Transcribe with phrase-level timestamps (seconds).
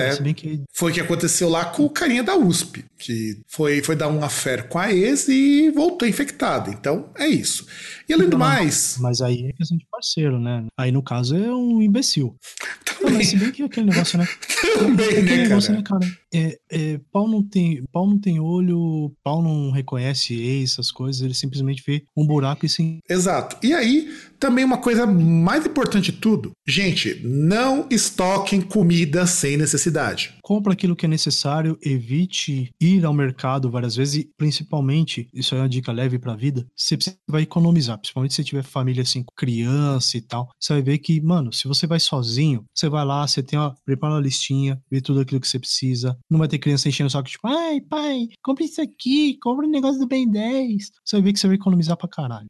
[0.00, 0.34] É.
[0.34, 0.62] Que...
[0.72, 4.22] Foi o que aconteceu lá com o carinha da USP, que foi, foi dar um
[4.22, 6.70] affair com a ex e voltou infectado.
[6.70, 7.66] Então, é isso.
[8.08, 8.96] E além do mais.
[9.00, 10.66] Mas aí é questão de parceiro, né?
[10.76, 12.36] Aí no caso é um imbecil.
[12.84, 13.14] Também.
[13.14, 14.26] mas se bem que aquele negócio, né?
[14.78, 16.06] Também, né, negócio, né, cara?
[16.32, 21.22] É, é, pau, não tem, pau não tem olho, pau não reconhece ex, essas coisas,
[21.22, 22.98] ele simplesmente vê um buraco e sim.
[23.08, 23.56] Exato.
[23.62, 30.34] E aí, também uma coisa mais importante de tudo, gente, não estoquem comida sem necessidade.
[30.42, 35.58] Compra aquilo que é necessário, evite ir ao mercado várias vezes e, principalmente, isso é
[35.58, 36.96] uma dica leve para a vida, você
[37.28, 40.48] vai economizar, principalmente se tiver família assim, com criança e tal.
[40.58, 43.74] Você vai ver que, mano, se você vai sozinho, você vai lá, você tem uma,
[43.84, 46.16] prepara uma listinha, vê tudo aquilo que você precisa.
[46.30, 49.70] Não vai ter criança enchendo o saco, tipo, ai, pai, compre isso aqui, compre um
[49.70, 50.90] negócio do Ben 10.
[51.04, 52.46] Você vai ver que você vai economizar pra caralho.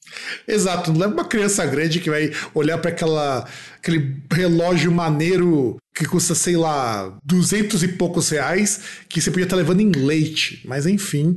[0.47, 3.49] Exato, não leva uma criança grande grande que vai olhar para aquela
[3.79, 9.57] aquele relógio maneiro que custa, sei lá, duzentos e poucos reais, que você podia estar
[9.57, 10.63] levando em leite.
[10.65, 11.37] Mas enfim,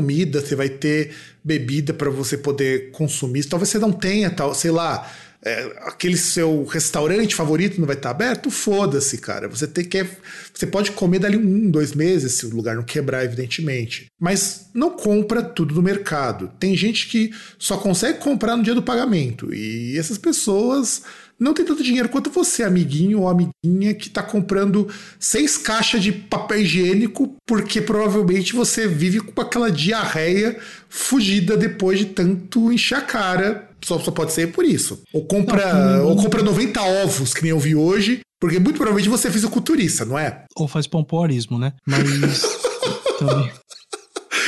[0.00, 1.14] comida, você vai ter
[1.44, 3.44] bebida para você poder consumir.
[3.44, 5.06] Talvez você não tenha, tal, sei lá
[5.42, 9.48] é, aquele seu restaurante favorito não vai estar aberto, foda-se, cara.
[9.48, 10.06] Você tem que.
[10.52, 14.06] Você pode comer dali um, dois meses, se o lugar não quebrar, evidentemente.
[14.20, 16.50] Mas não compra tudo no mercado.
[16.60, 19.52] Tem gente que só consegue comprar no dia do pagamento.
[19.54, 21.02] E essas pessoas
[21.40, 24.86] não tem tanto dinheiro quanto você, amiguinho ou amiguinha, que tá comprando
[25.18, 30.58] seis caixas de papel higiênico porque provavelmente você vive com aquela diarreia
[30.90, 33.69] fugida depois de tanto encher a cara.
[33.84, 35.02] Só, só pode ser por isso.
[35.12, 39.08] Ou compra, não, ou compra 90 ovos, que nem eu vi hoje, porque muito provavelmente
[39.08, 40.44] você é fisiculturista, não é?
[40.56, 41.72] Ou faz pompoarismo, né?
[41.86, 42.42] Mas
[43.18, 43.50] também.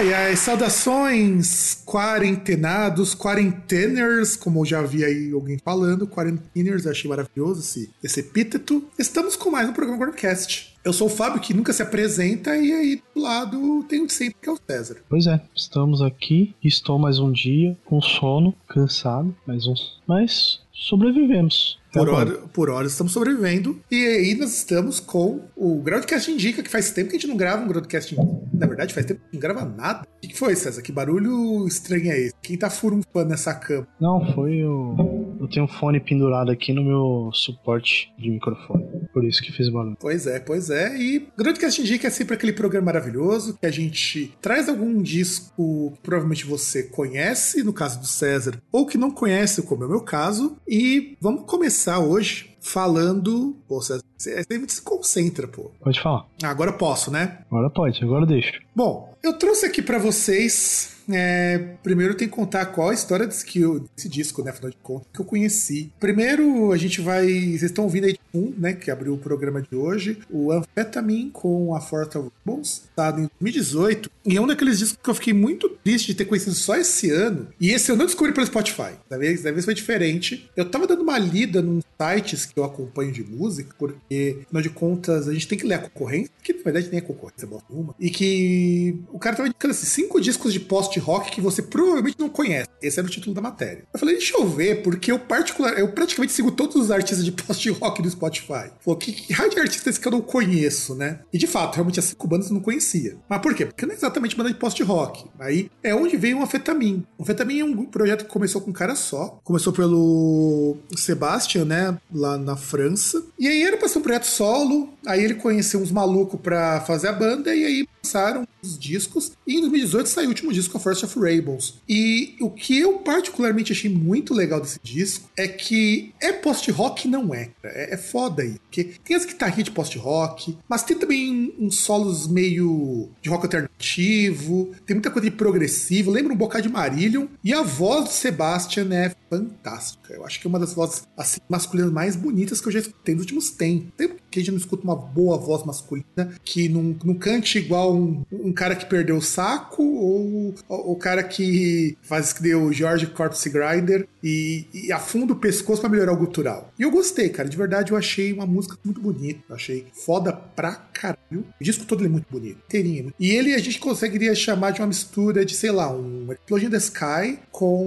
[0.00, 7.90] Ai, ai, saudações quarentenados, quarenteners, como já vi aí alguém falando, quarenteners, achei maravilhoso esse,
[8.02, 8.82] esse epíteto.
[8.98, 10.74] Estamos com mais um programa Guardcast.
[10.82, 14.48] Eu sou o Fábio, que nunca se apresenta, e aí do lado tem sempre, que
[14.48, 15.02] é o César.
[15.06, 19.74] Pois é, estamos aqui, estou mais um dia, com sono, cansado, mais um...
[20.06, 21.78] mas sobrevivemos.
[21.92, 23.80] Por hora, por hora estamos sobrevivendo.
[23.90, 27.36] E aí nós estamos com o Groundcast Indica, que faz tempo que a gente não
[27.36, 28.40] grava um Groundcast Indica.
[28.54, 30.06] Na verdade, faz tempo que não grava nada.
[30.24, 30.82] O que foi, César?
[30.82, 32.34] Que barulho estranho é esse?
[32.40, 33.88] Quem tá furunfando nessa cama?
[34.00, 35.36] Não, foi o.
[35.40, 38.84] Eu tenho um fone pendurado aqui no meu suporte de microfone.
[39.12, 39.96] Por isso que fez barulho.
[39.98, 40.96] Pois é, pois é.
[40.96, 46.00] E Groundcast Indica é sempre aquele programa maravilhoso que a gente traz algum disco que
[46.02, 50.00] provavelmente você conhece, no caso do César, ou que não conhece, como é o meu
[50.00, 50.56] caso.
[50.66, 53.56] E vamos começar hoje falando.
[53.66, 55.70] Pô, você, você se concentra, pô.
[55.80, 56.26] Pode falar.
[56.42, 57.38] Agora posso, né?
[57.50, 58.60] Agora pode, agora deixa.
[58.74, 60.96] Bom, eu trouxe aqui para vocês.
[61.12, 64.50] É, primeiro tem que contar qual a história desse, que eu, desse disco, né?
[64.50, 65.90] Afinal de contas, que eu conheci.
[65.98, 67.26] Primeiro, a gente vai.
[67.26, 68.74] Vocês estão ouvindo aí um, né?
[68.74, 70.18] Que abriu o programa de hoje.
[70.30, 74.10] O Amphetamine com a Forte of Bones, tá em 2018.
[74.24, 77.10] E é um daqueles discos que eu fiquei muito triste de ter conhecido só esse
[77.10, 77.48] ano.
[77.58, 78.92] E esse eu não descobri pelo Spotify.
[79.08, 80.48] Da vez, da vez foi diferente.
[80.54, 84.09] Eu tava dando uma lida nos sites que eu acompanho de música, porque,
[84.44, 87.00] afinal de contas, a gente tem que ler a concorrência, que na verdade nem é
[87.00, 87.94] concorrência, bosta uma.
[87.98, 92.28] E que o cara tava indicando assim, cinco discos de post-rock que você provavelmente não
[92.28, 92.68] conhece.
[92.82, 93.84] Esse era o título da matéria.
[93.92, 97.32] Eu falei, deixa eu ver, porque eu particular, eu praticamente sigo todos os artistas de
[97.32, 98.70] post-rock do Spotify.
[98.80, 101.20] Falou, que, que raio de artista é esse que eu não conheço, né?
[101.32, 103.16] E de fato, realmente as cinco bandas eu não conhecia.
[103.28, 103.66] Mas por quê?
[103.66, 105.24] Porque não é exatamente banda de post-rock.
[105.38, 107.04] Aí é onde veio o Anfetamin.
[107.16, 109.38] O Anfetamin é um projeto que começou com um cara só.
[109.44, 111.98] Começou pelo Sebastian, né?
[112.12, 113.22] Lá na França.
[113.38, 117.08] E aí era pra ser um projeto solo, aí ele conheceu uns malucos pra fazer
[117.08, 119.32] a banda e aí lançaram os discos.
[119.46, 121.80] E em 2018 saiu o último disco, a First of Rainbows.
[121.88, 127.34] E o que eu particularmente achei muito legal desse disco é que é post-rock não
[127.34, 127.50] é.
[127.62, 127.94] é.
[127.94, 128.58] É foda aí.
[128.60, 134.70] Porque tem as guitarrinhas de post-rock, mas tem também uns solos meio de rock alternativo,
[134.86, 137.26] tem muita coisa de progressivo, lembra um bocado de Marillion.
[137.42, 140.14] E a voz do Sebastian é fantástica.
[140.14, 143.14] Eu acho que é uma das vozes assim, masculinas mais bonitas que eu já escutei
[143.14, 143.89] nos últimos tempos.
[143.96, 147.94] Tem que a gente não escuta uma boa voz masculina que não, não cante igual
[147.94, 153.08] um, um cara que perdeu o saco ou o cara que faz que deu George
[153.08, 156.72] Corpse Grinder e, e afunda o pescoço para melhorar o gutural.
[156.78, 157.48] E eu gostei, cara.
[157.48, 159.40] De verdade, eu achei uma música muito bonita.
[159.48, 161.44] Eu achei foda pra caralho.
[161.60, 162.58] O disco todo é muito bonito.
[162.66, 163.12] Inteirinho.
[163.18, 166.76] E ele a gente conseguiria chamar de uma mistura de, sei lá, um Explosion the
[166.76, 167.86] Sky com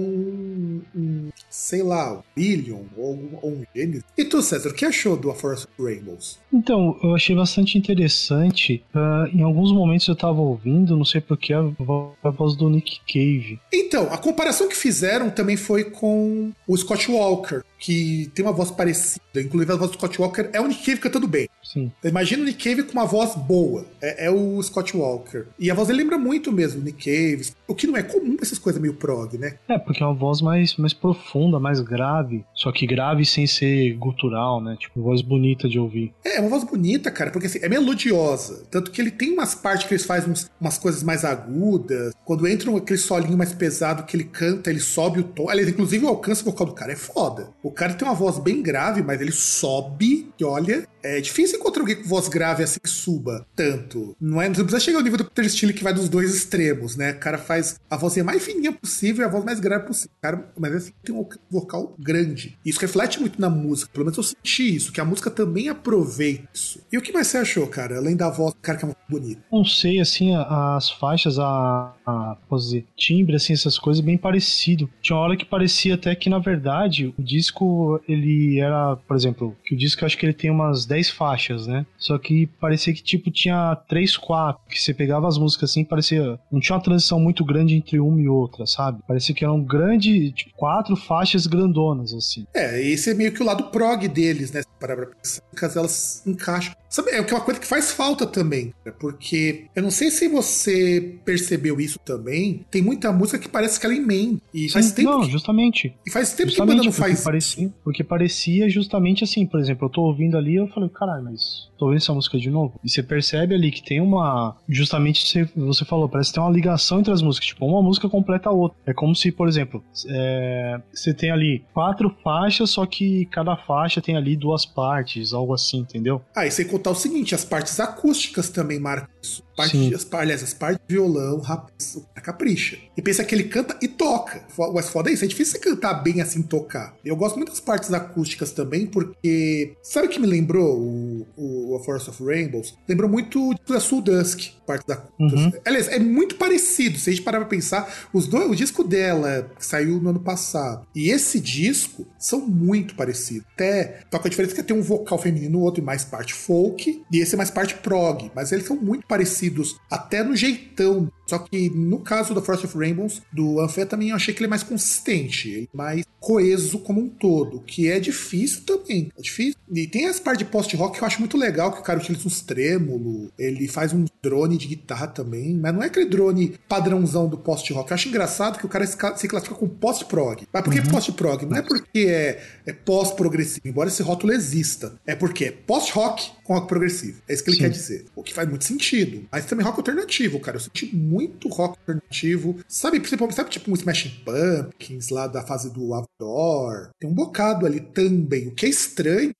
[0.94, 4.04] um, sei lá, um Billion ou, ou um Genesis.
[4.16, 6.38] E tu, César, o que achou do A Force of Rainbows?
[6.52, 8.84] Então, eu achei bastante interessante.
[8.94, 13.00] Uh, em alguns momentos eu tava ouvindo, não sei porquê, a, a voz do Nick
[13.06, 13.60] Cave.
[13.72, 18.70] Então, a comparação que fizeram também foi com o Scott Walker, que tem uma voz
[18.70, 19.20] parecida.
[19.36, 21.50] Inclusive, a voz do Scott Walker é o Nick Cave cantando bem.
[21.62, 21.92] Sim.
[22.02, 23.84] Imagina o Nick Cave com uma voz boa.
[24.00, 25.44] É, é, o Scott Walker.
[25.58, 27.50] E a voz ele lembra muito mesmo Nick Cave.
[27.68, 29.58] O que não é comum pra essas coisas meio prog, né?
[29.68, 32.42] É, porque é uma voz mais, mais profunda, mais grave.
[32.54, 34.76] Só que grave sem ser gutural, né?
[34.78, 36.14] Tipo, voz bonita de ouvir.
[36.24, 38.64] É, é uma voz bonita, cara, porque assim, é melodiosa.
[38.70, 42.14] Tanto que ele tem umas partes que eles fazem uns, umas coisas mais agudas.
[42.24, 45.50] Quando entra aquele solinho mais pesado que ele canta, ele sobe o tom.
[45.50, 47.48] Aliás, inclusive o alcance vocal do cara é foda.
[47.62, 51.82] O cara tem uma voz bem grave, mas ele sobe, e olha, é difícil encontrar
[51.82, 54.16] alguém com voz grave assim que suba tanto.
[54.20, 54.48] Não é?
[54.48, 57.12] Não precisa chegar ao nível do Peter Steele que vai dos dois extremos, né?
[57.12, 60.10] O cara faz a vozinha mais fininha possível e a voz mais grave possível.
[60.22, 62.58] Cara, mas assim, tem um vocal grande.
[62.64, 63.90] Isso reflete muito na música.
[63.92, 66.80] Pelo menos eu senti isso, que a música também aproveita isso.
[66.90, 67.98] E o que mais você achou, cara?
[67.98, 69.42] Além da voz cara que é muito bonito.
[69.52, 74.88] Não sei, assim, as faixas, a, a posso dizer, timbre, assim, essas coisas bem parecido.
[75.00, 79.56] Tinha uma hora que parecia até que, na verdade, o disco, ele era, por exemplo,
[79.64, 81.86] que o disco acho que ele tem umas 10 faixas, né?
[81.98, 86.38] Só que parecia que, tipo, tinha 3, 4, que você pegava as músicas assim, parecia.
[86.50, 89.02] Não tinha uma transição muito grande entre uma e outra, sabe?
[89.06, 92.46] Parecia que eram grande, tipo, quatro faixas grandonas, assim.
[92.54, 94.62] É, esse é meio que o lado prog deles, né?
[94.78, 95.42] Para pensar,
[95.78, 96.74] elas encaixam.
[96.88, 101.80] Sabe, é uma coisa que faz falta também, porque eu não sei se você percebeu
[101.80, 102.64] isso também.
[102.70, 104.40] Tem muita música que parece que ela emenda.
[104.52, 105.10] E Sim, faz tempo.
[105.10, 105.94] Não, que, justamente.
[106.06, 107.24] e faz tempo justamente que a banda não porque faz.
[107.24, 111.68] Parecia, porque parecia justamente assim, por exemplo, eu tô ouvindo ali eu falei, caralho, mas
[111.78, 112.78] tô ouvindo essa música de novo.
[112.82, 114.56] E você percebe ali que tem uma.
[114.68, 117.48] Justamente você, você falou, parece que tem uma ligação entre as músicas.
[117.48, 118.76] Tipo, uma música completa a outra.
[118.86, 124.00] É como se, por exemplo, é, você tem ali quatro faixas, só que cada faixa
[124.00, 126.22] tem ali duas partes, algo assim, entendeu?
[126.34, 129.42] Ah, e sem contar o seguinte, as partes acústicas também marcam isso.
[129.56, 132.78] Parte, as, aliás, as partes de violão, rapaz, o cara capricha.
[132.96, 134.42] E pensa que ele canta e toca.
[134.72, 136.94] Mas foda é isso, é difícil você cantar bem assim tocar.
[137.04, 139.76] Eu gosto muito das partes acústicas também, porque.
[139.82, 142.74] Sabe o que me lembrou o, o A Force of Rainbows?
[142.88, 145.44] Lembrou muito da Soul Dusk, partes acústicas.
[145.44, 145.52] Uhum.
[145.64, 146.98] Aliás, é muito parecido.
[146.98, 150.20] Se a gente parar pra pensar, os dois, o disco dela, que saiu no ano
[150.20, 153.46] passado, e esse disco são muito parecidos.
[153.54, 157.02] Até, toca a diferença que tem um vocal feminino, o outro é mais parte folk,
[157.10, 158.30] e esse é mais parte prog.
[158.34, 161.10] Mas eles são muito parecidos, até no jeitão.
[161.26, 164.50] Só que no caso da Force of Rainbows, do Amphetamine, eu achei que ele é
[164.50, 169.10] mais consistente, ele é mais coeso como um todo, que é difícil também.
[169.18, 169.54] É difícil.
[169.70, 172.26] E tem as partes de post-rock que eu acho muito legal, que o cara utiliza
[172.26, 177.28] uns trêmulos, ele faz um drone de guitarra também, mas não é aquele drone padrãozão
[177.28, 177.90] do post-rock.
[177.90, 180.46] Eu acho engraçado que o cara se ca- se classifica com post-prog.
[180.52, 181.44] Mas por que post-prog?
[181.46, 184.94] Não é porque é, é pós-progressivo, embora esse rótulo exista.
[185.06, 187.20] É porque é post-rock com rock progressivo.
[187.28, 187.62] É isso que ele Sim.
[187.62, 188.04] quer dizer.
[188.14, 189.26] O que faz muito sentido.
[189.32, 190.56] Mas também rock alternativo, cara.
[190.56, 192.58] Eu senti muito rock alternativo.
[192.68, 196.90] Sabe, principalmente, sabe tipo um Smashing Pumpkins lá da fase do Outdoor?
[197.00, 199.32] Tem um bocado ali também, o que é estranho.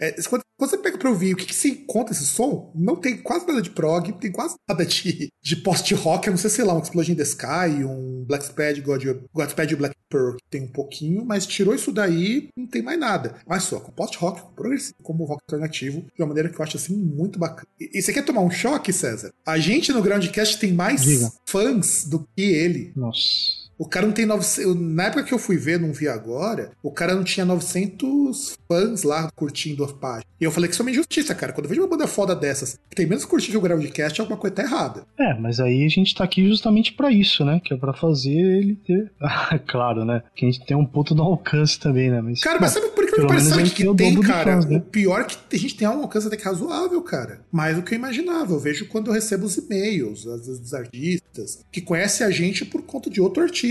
[0.00, 2.96] É, quando, quando você pega pra ouvir o que, que se encontra esse som, não
[2.96, 6.64] tem quase nada de prog, tem quase nada de, de post-rock, a não ser, sei
[6.64, 9.04] lá, um Explosion in the Sky, um Black Spade, God,
[9.34, 12.98] Godspeed e Black Pearl, que tem um pouquinho, mas tirou isso daí, não tem mais
[12.98, 13.36] nada.
[13.46, 16.76] Mas só, com post-rock, com progressivo, como rock alternativo, de uma maneira que eu acho
[16.76, 17.66] assim muito bacana.
[17.80, 19.32] E, e você quer tomar um choque, César?
[19.46, 21.30] A gente no Groundcast tem mais Diga.
[21.46, 22.92] fãs do que ele.
[22.96, 23.61] Nossa.
[23.78, 24.76] O cara não tem 900.
[24.80, 29.02] Na época que eu fui ver, não vi agora, o cara não tinha 900 fãs
[29.02, 30.24] lá curtindo a página.
[30.40, 31.52] E eu falei que isso é uma injustiça, cara.
[31.52, 34.36] Quando eu vejo uma banda foda dessas que tem menos curtido que o Groundcast, alguma
[34.38, 35.04] coisa tá errada.
[35.18, 37.60] É, mas aí a gente tá aqui justamente pra isso, né?
[37.64, 39.10] Que é pra fazer ele ter.
[39.42, 40.22] Ah, claro, né?
[40.36, 42.20] Que a gente tem um ponto no alcance também, né?
[42.20, 44.54] Mas, Cara, mas sabe por que Pelo parece sabe o que tem cara.
[44.54, 44.76] fãs, né?
[44.76, 47.40] O pior é que a gente tem um alcance até que razoável, cara.
[47.50, 48.52] Mais do que eu imaginava.
[48.52, 52.64] Eu vejo quando eu recebo os e-mails, às vezes dos artistas, que conhecem a gente
[52.64, 53.61] por conta de outro artista.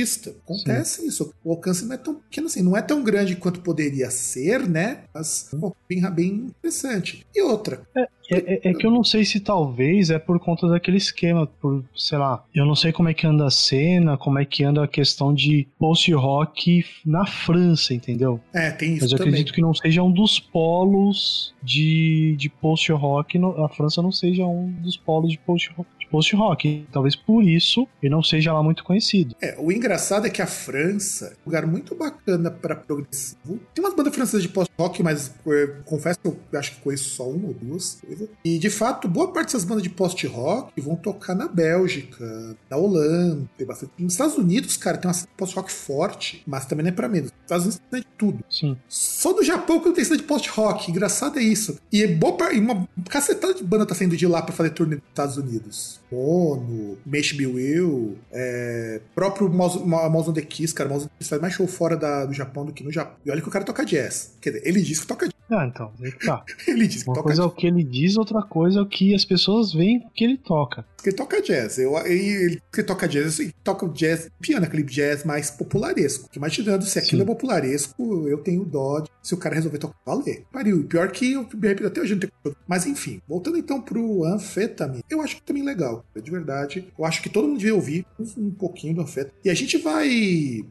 [0.43, 1.33] Acontece isso.
[1.43, 4.99] O alcance não é tão pequeno assim, não é tão grande quanto poderia ser, né?
[5.13, 7.25] Mas pô, bem, bem interessante.
[7.35, 10.97] E outra, É, é- é que eu não sei se talvez é por conta daquele
[10.97, 14.45] esquema, por, sei lá, eu não sei como é que anda a cena, como é
[14.45, 18.39] que anda a questão de post-rock na França, entendeu?
[18.53, 19.33] é, tem isso Mas eu também.
[19.33, 24.71] acredito que não seja um dos polos de, de post-rock, a França não seja um
[24.81, 25.89] dos polos de post-rock.
[26.11, 29.35] Post-rock, talvez por isso ele não seja lá muito conhecido.
[29.41, 33.59] É, o engraçado é que a França é um lugar muito bacana pra progressivo.
[33.73, 37.29] Tem umas bandas francesas de post-rock, mas eh, confesso que eu acho que conheço só
[37.29, 38.01] uma ou duas.
[38.43, 43.49] E de fato, boa parte dessas bandas de post-rock vão tocar na Bélgica, na Holanda,
[43.57, 43.91] tem bastante.
[43.97, 47.31] Nos Estados Unidos, cara, tem uma post-rock forte, mas também não é pra menos.
[47.31, 48.43] Nos Estados Unidos tem de tudo.
[48.49, 48.77] Sim.
[48.89, 50.91] Só do Japão que não tem cena de post-rock.
[50.91, 51.79] Engraçado é isso.
[51.91, 54.95] E é boa e uma cacetada de banda tá saindo de lá pra fazer turnê
[54.95, 56.00] nos Estados Unidos.
[56.11, 60.89] Mono, Mesh Be Will, é, próprio Mouse Mouse on the Kiss, cara.
[60.89, 63.15] Mouse on the Kiss faz mais show fora da- do Japão do que no Japão.
[63.25, 64.35] E olha que o cara toca jazz.
[64.41, 65.31] Quer dizer, ele diz que toca jazz.
[65.53, 65.91] Ah, então,
[66.25, 66.45] tá.
[66.65, 67.51] Ele diz que Uma toca coisa é jazz.
[67.53, 70.85] o que ele diz, outra coisa é o que as pessoas veem que ele toca.
[71.01, 71.77] Que ele toca jazz.
[71.77, 76.29] Eu, ele, ele toca jazz, ele toca o jazz piano, aquele jazz mais popularesco.
[76.35, 77.23] Imaginando se aquilo Sim.
[77.23, 80.45] é popularesco, eu tenho dó de se o cara resolver tocar, valer.
[80.51, 80.83] Pariu.
[80.85, 82.31] Pior que eu me arrependo até hoje não ter
[82.67, 86.91] Mas enfim, voltando então pro Anfetamine, eu acho que também legal, de verdade.
[86.97, 89.39] Eu acho que todo mundo devia ouvir um, um pouquinho do Anfetamine.
[89.43, 90.09] E a gente vai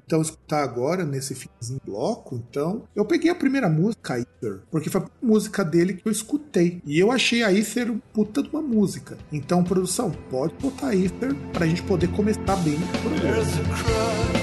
[0.04, 2.36] então escutar agora nesse finzinho bloco.
[2.36, 6.82] Então, eu peguei a primeira música, Ether, porque foi a música dele que eu escutei.
[6.84, 9.16] E eu achei a Ether um puta de uma música.
[9.32, 14.39] Então, produção, pode botar a Ether pra gente poder começar bem o programa.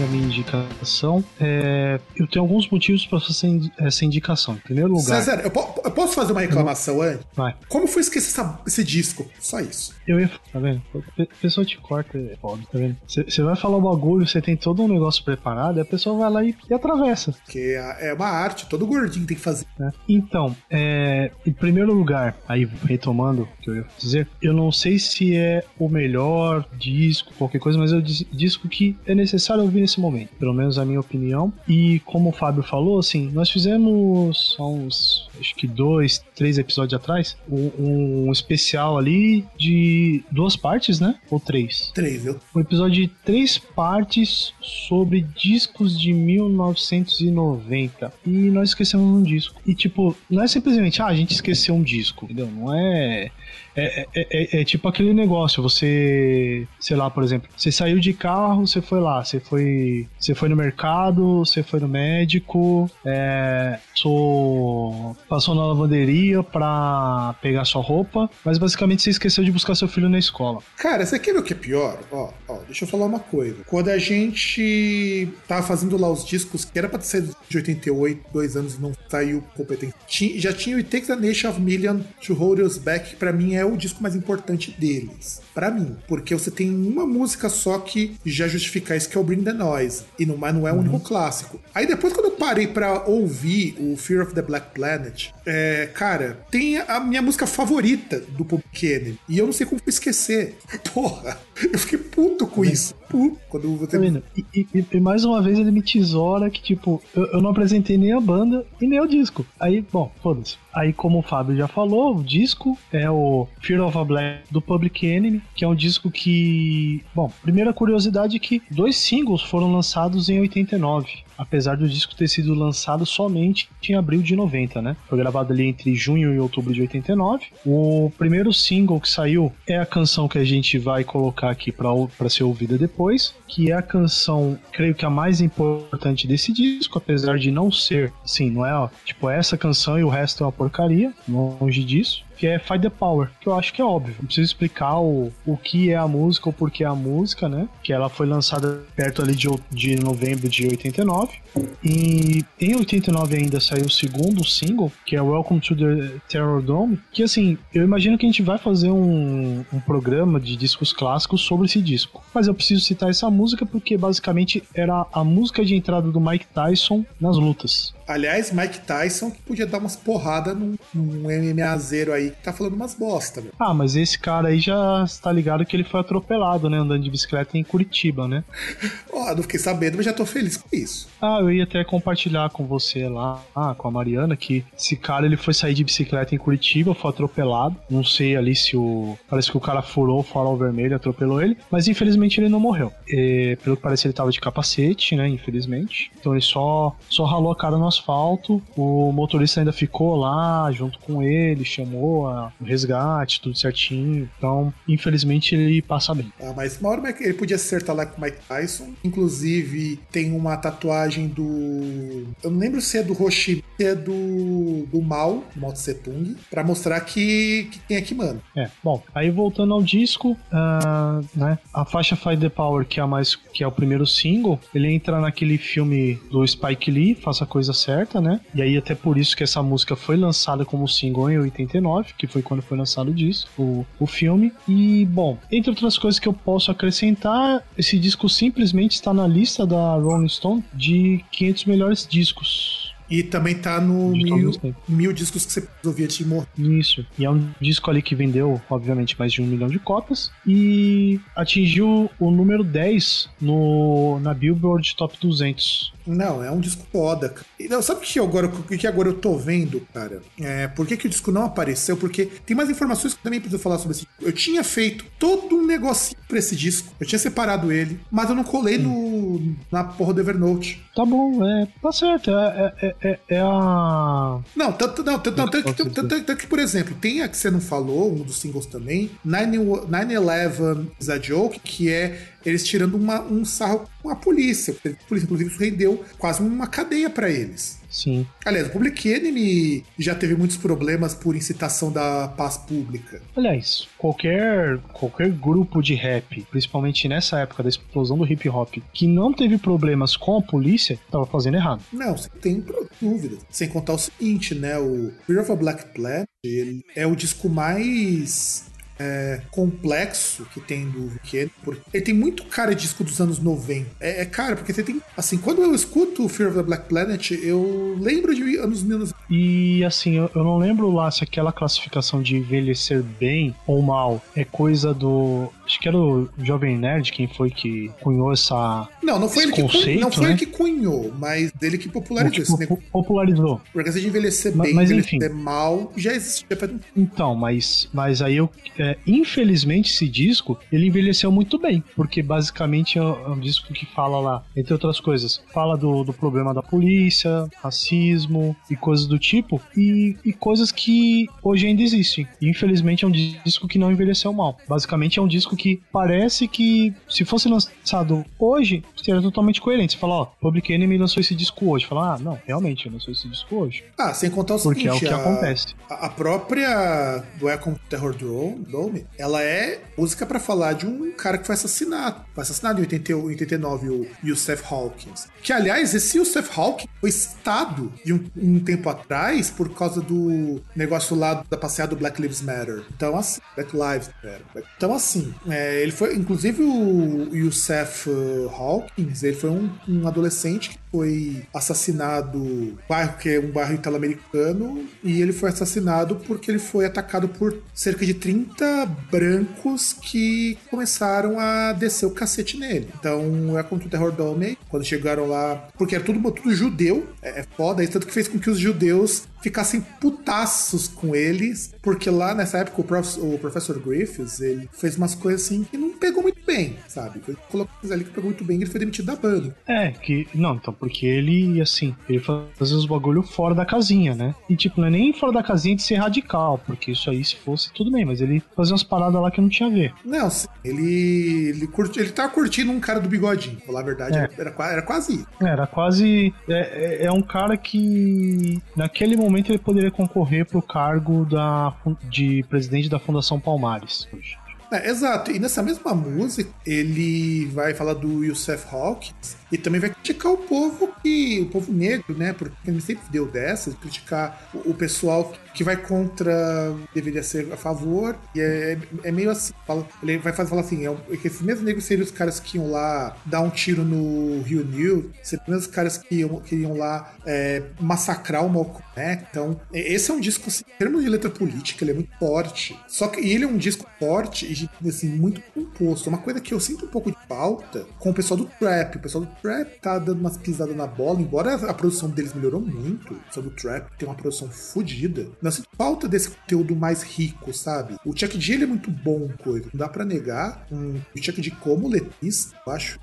[0.00, 1.24] A minha indicação.
[1.40, 4.54] É, eu tenho alguns motivos para fazer essa indicação.
[4.54, 7.26] Em primeiro lugar, César, eu, po- eu posso fazer uma reclamação antes?
[7.34, 7.54] vai.
[7.68, 9.26] Como foi esquecer essa- esse disco?
[9.40, 9.94] Só isso.
[10.06, 10.30] Eu ia.
[10.52, 10.82] Tá vendo?
[11.18, 12.96] A pessoa te corta, é foda, tá vendo?
[13.06, 16.30] Você vai falar o bagulho, você tem todo um negócio preparado, e a pessoa vai
[16.30, 17.32] lá e, e atravessa.
[17.32, 19.66] Porque é é uma arte, todo gordinho tem que fazer.
[19.78, 19.90] né?
[20.08, 24.98] Então, é, em primeiro lugar, aí retomando o que eu ia dizer, eu não sei
[24.98, 29.62] se é o melhor disco, qualquer coisa, mas é o dis- disco que é necessário
[29.62, 31.52] ouvir nesse momento, pelo menos a minha opinião.
[31.68, 36.94] E como o Fábio falou, assim, nós fizemos há uns, acho que dois, três episódios
[36.94, 41.16] atrás, um, um especial ali de duas partes, né?
[41.30, 41.90] Ou três?
[41.94, 48.12] Três, eu um episódio de três partes sobre discos de 1990.
[48.26, 49.60] E nós esquecemos um disco.
[49.66, 52.46] E tipo, não é simplesmente, ah, a gente esqueceu um disco, entendeu?
[52.46, 53.30] Não é.
[53.74, 54.26] É, é,
[54.58, 58.82] é- é tipo aquele negócio, você, sei lá, por exemplo, você saiu de carro, você
[58.82, 65.54] foi lá, você foi, você foi no mercado, você foi no médico, é, sou, passou
[65.54, 70.18] na lavanderia pra pegar sua roupa, mas basicamente você esqueceu de buscar seu filho na
[70.18, 70.60] escola.
[70.76, 71.98] Cara, você quer ver o que é pior?
[72.10, 73.56] Ó, ó, deixa eu falar uma coisa.
[73.66, 78.56] Quando a gente tava fazendo lá os discos, que era pra ter de 88, dois
[78.56, 82.60] anos não saiu competente, já tinha o It Takes a Nation of Million to Hold
[82.60, 85.40] Us Back, pra mim é o disco mais importante deles.
[85.54, 85.96] Pra mim.
[86.08, 89.52] Porque você tem uma música só que já justifica isso, que é o Bring the
[89.52, 90.04] Noise.
[90.18, 91.60] E não, mas não é o único clássico.
[91.74, 96.38] Aí depois, quando eu parei pra ouvir o Fear of the Black Planet, é, cara,
[96.50, 99.18] tem a minha música favorita do Public Enemy.
[99.28, 100.56] E eu não sei como esquecer.
[100.92, 101.38] Porra,
[101.72, 102.94] eu fiquei puto com isso.
[103.08, 103.38] Puto.
[103.48, 103.92] Quando você.
[103.92, 104.22] Tá vendo?
[104.36, 107.98] E, e- e mais uma vez ele me tesoura que, tipo, eu, eu não apresentei
[107.98, 109.44] nem a banda e nem o disco.
[109.60, 110.56] Aí, bom, foda-se.
[110.74, 114.62] Aí, como o Fábio já falou, o disco é o Fear of a Black do
[114.62, 117.02] Public Enemy, que é um disco que.
[117.14, 121.06] Bom, primeira curiosidade é que dois singles foram lançados em 89.
[121.42, 124.96] Apesar do disco ter sido lançado somente em abril de 90, né?
[125.08, 127.46] Foi gravado ali entre junho e outubro de 89.
[127.66, 132.30] O primeiro single que saiu é a canção que a gente vai colocar aqui para
[132.30, 137.38] ser ouvida depois, que é a canção, creio que a mais importante desse disco, apesar
[137.38, 140.52] de não ser, assim, não é, ó, tipo, essa canção e o resto é uma
[140.52, 144.16] porcaria, longe disso que é Fight the Power, que eu acho que é óbvio.
[144.18, 147.48] Não preciso explicar o, o que é a música ou por que é a música,
[147.48, 147.68] né?
[147.84, 151.38] Que ela foi lançada perto ali de, de novembro de 89.
[151.84, 157.00] E em 89 ainda saiu o segundo single, que é Welcome to the Terror Dome,
[157.12, 161.42] que assim, eu imagino que a gente vai fazer um, um programa de discos clássicos
[161.42, 162.22] sobre esse disco.
[162.34, 166.46] Mas eu preciso citar essa música porque basicamente era a música de entrada do Mike
[166.46, 167.94] Tyson nas lutas.
[168.06, 172.52] Aliás, Mike Tyson que podia dar umas porradas num, num MMA zero aí que tá
[172.52, 173.52] falando umas bosta, meu.
[173.58, 176.78] Ah, mas esse cara aí já está ligado que ele foi atropelado, né?
[176.78, 178.44] Andando de bicicleta em Curitiba, né?
[179.12, 181.08] Ó, não fiquei sabendo, mas já tô feliz com isso.
[181.20, 185.26] Ah, eu ia até compartilhar com você lá, ah, com a Mariana, que esse cara
[185.26, 187.76] ele foi sair de bicicleta em Curitiba, foi atropelado.
[187.90, 189.16] Não sei ali se o.
[189.28, 192.92] Parece que o cara furou o farol vermelho, atropelou ele, mas infelizmente ele não morreu.
[193.08, 195.28] E, pelo que parece, ele tava de capacete, né?
[195.28, 196.10] Infelizmente.
[196.18, 198.62] Então ele só, só ralou a cara no asfalto.
[198.76, 204.28] O motorista ainda ficou lá junto com ele, chamou a, o resgate, tudo certinho.
[204.38, 206.32] Então, infelizmente, ele passa bem.
[206.40, 208.90] Ah, mas uma hora Mike- ele podia acertar lá com o Mike Tyson.
[209.04, 212.26] Inclusive, tem uma tatuagem do.
[212.42, 214.86] Eu não lembro se é do Roshi, se é do.
[214.86, 218.40] do Mal, do Mao Tung, pra mostrar que, que quem é que manda.
[218.56, 223.04] É, bom, aí voltando ao disco, ah, né, a faixa Fight the Power, que é
[223.04, 227.46] mais, que é o primeiro single, ele entra naquele filme do Spike Lee, Faça a
[227.46, 231.30] Coisa Certa, né, e aí até por isso que essa música foi lançada como single
[231.30, 235.70] em 89, que foi quando foi lançado o disco, o, o filme, e bom, entre
[235.70, 240.64] outras coisas que eu posso acrescentar, esse disco simplesmente está na lista da Rolling Stone
[240.74, 242.81] de 500 melhores discos.
[243.12, 246.46] E também tá no todos mil, mil discos que você ouvia de morrer.
[246.56, 247.04] Isso.
[247.18, 250.32] E é um disco ali que vendeu, obviamente, mais de um milhão de cópias.
[250.46, 255.92] E atingiu o número 10 no, na Billboard Top 200.
[256.06, 257.28] Não, é um disco foda.
[257.28, 257.46] cara.
[257.58, 260.22] E, não, sabe o que agora, que agora eu tô vendo, cara?
[260.40, 261.96] É, por que, que o disco não apareceu?
[261.96, 264.14] Porque tem mais informações que eu também preciso falar sobre esse disco.
[264.20, 266.92] Eu tinha feito todo um negocinho pra esse disco.
[266.98, 270.82] Eu tinha separado ele, mas eu não colei no, na porra do Evernote.
[270.94, 271.68] Tá bom, é.
[271.80, 272.30] Tá certo.
[272.30, 274.38] É, é, é, é a.
[274.56, 277.50] Não, tanto, não, tanto, tanto, que, tanto, tanto que, por exemplo, tem a que você
[277.50, 283.20] não falou, um dos singles também, 9-11 is a Joke, que é eles tirando uma-
[283.22, 284.74] um sarro com a polícia.
[284.74, 287.78] A polícia, inclusive, isso rendeu quase uma cadeia pra eles.
[287.92, 288.26] Sim.
[288.44, 293.20] Aliás, o Public Enemy já teve muitos problemas por incitação da paz pública.
[293.36, 299.06] Aliás, qualquer, qualquer grupo de rap, principalmente nessa época da explosão do hip hop, que
[299.06, 301.82] não teve problemas com a polícia, tava fazendo errado.
[301.92, 302.64] Não, você tem
[303.00, 303.40] dúvidas.
[303.50, 304.78] Sem contar o seguinte, né?
[304.78, 308.71] O Fear of a Black Planet ele é o disco mais
[309.02, 311.50] é, complexo que tem do Weekend.
[311.64, 313.90] Porque ele tem muito cara de disco dos anos 90.
[314.00, 315.00] É, é cara, porque você tem.
[315.16, 319.12] Assim, quando eu escuto Fear of the Black Planet, eu lembro de anos 19.
[319.30, 324.22] E assim, eu, eu não lembro lá se aquela classificação de envelhecer bem ou mal
[324.36, 325.48] é coisa do.
[325.72, 328.86] Acho que era o Jovem Nerd quem foi que cunhou essa.
[329.02, 330.30] Não, não foi, ele que, cun- conceito, não foi né?
[330.32, 333.58] ele que cunhou, mas dele que popularizou que esse popularizou.
[333.72, 335.34] Porque essa de envelhecer bem, mas envelhecer enfim.
[335.34, 336.58] mal, já existia
[336.94, 338.50] Então, mas, mas aí eu.
[338.78, 341.82] é, infelizmente, esse disco ele envelheceu muito bem.
[341.96, 346.04] Porque basicamente é um é um disco que fala lá, entre outras coisas, fala do,
[346.04, 349.58] do problema da polícia, racismo e coisas do tipo.
[349.74, 352.28] E, e coisas que hoje ainda existem.
[352.40, 354.58] E, infelizmente é um disco que não envelheceu mal.
[354.68, 355.61] Basicamente é um disco que
[355.92, 359.94] parece que se fosse lançado hoje, seria totalmente coerente.
[359.94, 361.86] Você fala, ó, Public Enemy lançou esse disco hoje.
[361.86, 363.84] Fala, ah, não, realmente, lançou esse disco hoje.
[363.98, 365.66] Ah, sem contar o Porque é o seguinte, que a- acontece.
[365.88, 371.46] A, própria Welcome to Terror Dome, ela é música pra falar de um cara que
[371.46, 372.24] foi assassinado.
[372.34, 375.28] Foi assassinado em 80 e 89, o Yusef Hawkins.
[375.42, 380.60] Que, aliás, esse Yusef Hawkins foi citado de um, um tempo atrás por causa do
[380.74, 382.82] negócio lá da passeada do Black Lives Matter.
[382.94, 384.64] Então, assim, Black Lives Matter.
[384.76, 390.70] Então, assim, é, ele foi, inclusive, o Yusef uh, Hawkins, ele foi um, um adolescente
[390.70, 396.50] que foi assassinado no bairro que é um bairro italo-americano e ele foi assassinado porque
[396.50, 402.88] ele foi atacado por cerca de 30 brancos que começaram a descer o cacete nele.
[402.98, 407.40] Então é contra o Terror Dome quando chegaram lá, porque era tudo, tudo judeu, é,
[407.40, 412.08] é foda, isso tanto que fez com que os judeus ficassem putaços com eles, porque
[412.08, 415.98] lá nessa época o, prof, o professor Griffiths, ele fez umas coisas assim que não
[415.98, 417.20] pegou muito bem, sabe?
[417.26, 419.54] Ele colocou coisa ali que pegou muito bem e ele foi demitido da banda.
[419.66, 420.28] É, que.
[420.34, 424.34] Não, então, porque ele, assim, ele fazia os bagulho fora da casinha, né?
[424.50, 427.36] E, tipo, não é nem fora da casinha de ser radical, porque isso aí, se
[427.36, 429.94] fosse, tudo bem, mas ele fazia umas paradas lá que não tinha a ver.
[430.04, 430.28] Não,
[430.64, 433.56] ele ele, curti, ele tava curtindo um cara do bigodinho.
[433.58, 434.22] Pra falar a verdade, É.
[434.22, 435.26] era, era, qua- era quase isso.
[435.40, 436.34] Era quase.
[436.48, 441.72] É, é- é um cara que, naquele momento, ele poderia concorrer pro cargo da,
[442.10, 444.08] de presidente da Fundação Palmares.
[444.12, 444.36] hoje.
[444.72, 445.30] É, exato.
[445.30, 450.38] E nessa mesma música, ele vai falar do Youssef Hawkins e também vai criticar o
[450.38, 451.40] povo que.
[451.42, 452.32] o povo negro, né?
[452.32, 456.74] Porque ele sempre deu dessas, criticar o, o pessoal que, vai contra.
[456.94, 458.16] deveria ser a favor.
[458.34, 459.52] E é, é meio assim.
[459.66, 462.56] fala- ele vai falar assim: é, um- que esses mesmos negros seriam os caras que
[462.56, 466.56] iam lá dar um tiro no Rio New, seriam os mesmos caras que iam, que
[466.56, 469.22] iam lá é, massacrar o Malcolm X.
[469.30, 472.78] Então, esse é um disco, assim, em termos de letra política, ele é muito forte.
[472.88, 474.50] Só que ele é um disco forte
[474.82, 476.08] e assim, muito composto.
[476.08, 478.96] Uma coisa que eu sinto um pouco de falta com o pessoal do Trap.
[478.96, 482.60] O pessoal do Trap tá dando umas pisadas na bola, embora a produção deles melhorou
[482.60, 483.14] muito.
[483.14, 485.26] O pessoal do Trap tem uma produção fodida.
[485.42, 487.96] Eu sinto falta desse conteúdo mais rico, sabe?
[488.04, 489.68] O Chuck D ele é muito bom, coisa.
[489.72, 490.66] Não dá pra negar.
[490.70, 492.98] O Chuck D como letista, eu acho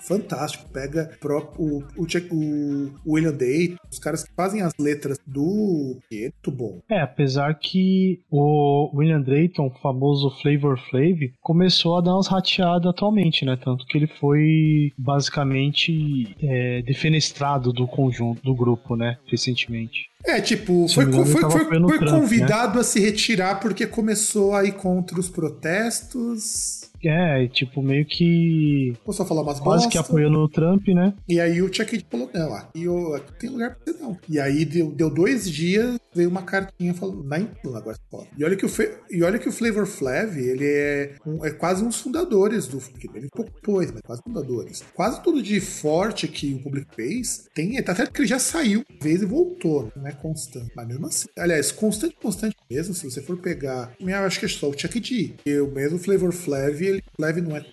[0.00, 0.68] fantástico.
[0.70, 1.10] Pega
[1.58, 5.98] o, o, Chuck- o William Day, os caras que fazem as letras do.
[6.12, 6.80] É muito bom.
[6.90, 11.03] É, apesar que o William Drayton, o famoso Flavor Flav,
[11.40, 13.56] começou a dar umas rateadas atualmente, né?
[13.56, 19.18] Tanto que ele foi basicamente é, defenestrado do conjunto, do grupo, né?
[19.26, 20.08] Recentemente.
[20.24, 22.10] É, tipo, Se foi, engano, foi, foi, foi Trump, né?
[22.10, 26.83] convidado a se retirar porque começou a ir contra os protestos.
[27.08, 28.94] É, tipo, meio que.
[29.10, 30.10] Só falar umas Quase que bosta.
[30.12, 31.14] apoiando o Trump, né?
[31.28, 34.18] E aí o Chuck D falou, não, aqui, eu, aqui tem lugar pra você não.
[34.28, 38.28] E aí deu, deu dois dias, veio uma cartinha falando, na Impula agora pode.
[38.36, 41.50] E olha que o, Fe- e olha que o Flavor Flav, ele é, um- é
[41.50, 42.80] quase um dos fundadores do
[43.14, 44.82] ele pouco depois, mas quase fundadores.
[44.94, 48.82] Quase tudo de forte que o público fez, tem, tá certo que ele já saiu
[48.90, 50.70] uma vez e voltou, não é constante.
[50.74, 54.48] Mas mesmo assim, aliás, constante, constante mesmo, se você for pegar, eu acho que é
[54.48, 55.34] só o Chuck D.
[55.46, 57.64] E o mesmo Flavor Flav, ele Flav não é.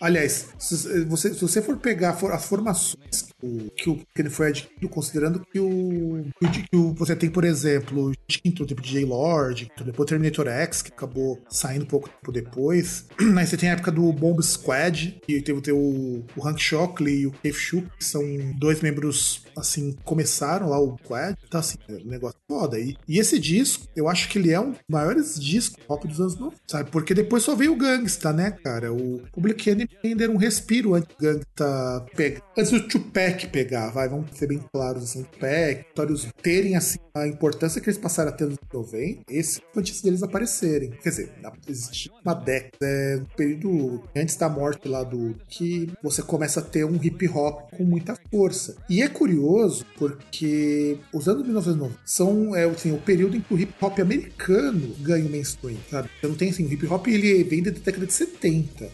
[0.00, 3.30] Aliás, se você, se você for pegar as formações
[3.76, 8.10] que o, que, ele foi adquirido, considerando que o, que o, você tem, por exemplo,
[8.10, 8.12] o
[8.44, 13.06] entrou tipo DJ Lord, depois Terminator X, que acabou saindo um pouco tempo depois.
[13.36, 17.20] Aí você tem a época do Bomb Squad, que teve, teve o, o Hank Shockley
[17.20, 18.22] e o Cave Shook, que são
[18.58, 21.36] dois membros, assim, começaram lá o Squad.
[21.46, 22.78] Então, assim, é um negócio foda.
[22.78, 26.20] E, e esse disco, eu acho que ele é um dos maiores discos pop dos
[26.20, 26.90] anos 90, sabe?
[26.90, 28.69] Porque depois só veio o Gangsta, né, cara?
[28.92, 32.42] O Public Enemy ainda era um respiro antes do Gangsta pegar.
[32.56, 37.26] Antes do Tupac pegar, vai, vamos ser bem claros, assim, Tupac, Notorious terem, assim, a
[37.26, 40.90] importância que eles passaram a ter nos anos 90, esse antes deles aparecerem.
[41.02, 41.32] Quer dizer,
[41.68, 46.62] existe uma década, é, no período antes da morte lá do que você começa a
[46.62, 48.76] ter um hip hop com muita força.
[48.88, 53.58] E é curioso porque os anos 1990 são é, assim, o período em que o
[53.58, 56.08] hip hop americano ganha o mainstream, sabe?
[56.22, 58.49] Não tem assim, o hip hop ele vem da década de 70,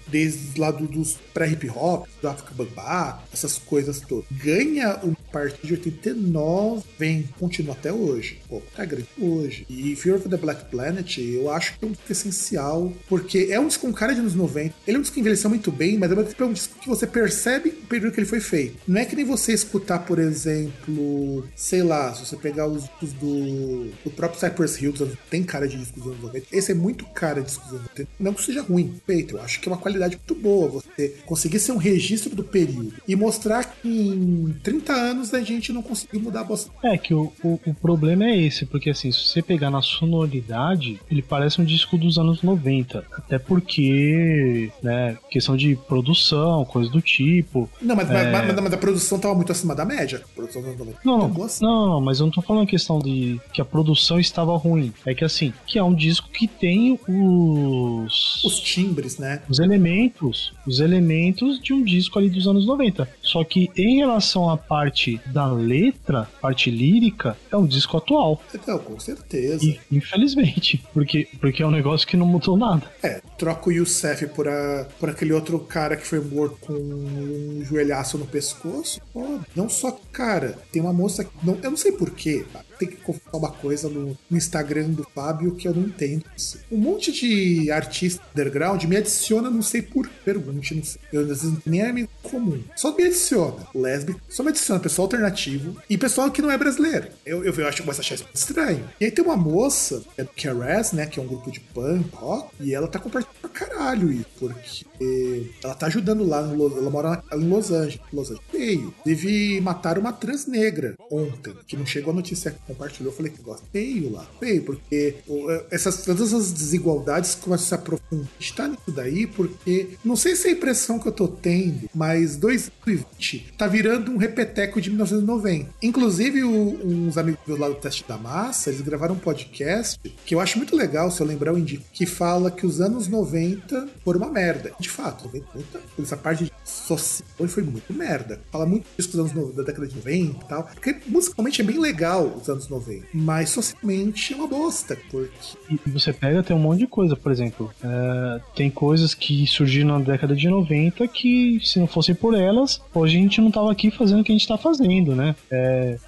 [0.08, 4.24] desde lá do- dos pré-hip hop, do Africa Bambaa, essas coisas todas.
[4.30, 5.00] Ganha a
[5.32, 8.38] partir de 89, vem, continua até hoje.
[8.48, 9.66] Pô, tá grande hoje.
[9.68, 13.58] E Fear of the Black Planet, eu acho que é um disco essencial, porque é
[13.60, 14.74] um disco com cara de anos 90.
[14.86, 17.06] Ele é um disco que envelheceu muito bem, mas tempo é um disco que você
[17.06, 18.76] percebe o período que ele foi feito.
[18.86, 23.12] Não é que nem você escutar, por exemplo, sei lá, se você pegar os discos
[23.14, 24.94] do, do próprio Cypress Hill,
[25.30, 26.46] tem cara de discos dos anos 90.
[26.52, 28.08] Esse é muito cara de discos dos anos 90.
[28.18, 29.36] Não que seja ruim, feito.
[29.36, 32.92] Eu acho que é uma qualidade muito boa você conseguir ser um registro do período
[33.06, 36.70] e mostrar que em 30 anos a gente não conseguiu mudar a bosta.
[36.82, 41.00] É que o, o, o problema é esse, porque assim, se você pegar na sonoridade,
[41.10, 43.04] ele parece um disco dos anos 90.
[43.12, 47.68] Até porque, né, questão de produção, coisa do tipo.
[47.80, 48.30] Não, mas, É.
[48.30, 50.22] mas, mas- mas a produção tava muito acima da média.
[50.24, 51.00] A produção dos anos 90.
[51.04, 51.64] Não, não, assim.
[51.64, 54.92] não, não, mas eu não tô falando questão de que a produção estava ruim.
[55.04, 58.44] É que assim, que é um disco que tem os.
[58.44, 59.35] Os timbres, né?
[59.48, 63.08] Os elementos, os elementos de um disco ali dos anos 90.
[63.22, 68.42] Só que em relação à parte da letra, parte lírica, é um disco atual.
[68.54, 69.64] Então, com certeza.
[69.64, 72.82] E, infelizmente, porque, porque é um negócio que não mudou nada.
[73.02, 77.64] É, troca o Youssef por, a, por aquele outro cara que foi morto com um
[77.64, 79.00] joelhaço no pescoço.
[79.12, 81.30] Pô, não só cara, tem uma moça que.
[81.42, 82.44] Não, eu não sei porquê,
[82.78, 86.24] tem que confessar uma coisa no, Instagram do Fábio que eu não entendo.
[86.70, 91.00] Um monte de artista underground me adiciona, não sei por pergunte, não sei.
[91.12, 92.62] Eu, às vezes, nem é meio comum.
[92.76, 93.66] Só me adiciona.
[93.74, 97.08] Lésbico, só me adiciona pessoal alternativo e pessoal que não é brasileiro.
[97.24, 98.88] Eu, eu, eu acho que começo a achar isso estranho.
[99.00, 101.06] E aí tem uma moça, que é do Keras, né?
[101.06, 105.50] Que é um grupo de punk, rock, e ela tá compartilhando pra caralho isso, porque
[105.62, 108.00] ela tá ajudando lá, no, ela mora em Los Angeles.
[108.12, 108.94] Los Angeles feio.
[109.04, 113.12] Teve matar uma trans negra ontem, que não chegou a notícia que compartilhou.
[113.12, 114.26] Falei que gosta feio lá.
[114.40, 118.90] Feio, porque eh, essas, todas essas desigualdades começam a se aprofundar a gente tá nisso
[118.92, 123.66] daí porque, não sei se é a impressão que eu tô tendo, mas 2020 tá
[123.66, 125.70] virando um repeteco de 1990.
[125.82, 130.34] Inclusive, o- uns amigos meus lá do Teste da Massa, eles gravaram um podcast que
[130.34, 133.88] eu acho muito legal, se eu lembrar, eu indico, que fala que os anos 90
[134.04, 134.72] foram uma merda.
[134.78, 138.40] De fato, 90, 90, essa parte social foi muito merda.
[138.50, 140.64] Fala muito disso dos anos no- da década de 90 e tal.
[140.64, 145.90] Porque musicalmente é bem legal os anos 90, mas socialmente é uma bosta, porque E
[145.90, 147.70] você pega, tem um monte de coisa, por exemplo.
[147.82, 152.80] é, tem coisas que surgiram na década de 90 que, se não fossem por elas,
[152.94, 155.34] hoje a gente não tava aqui fazendo o que a gente tá fazendo, né?
[155.50, 155.98] É,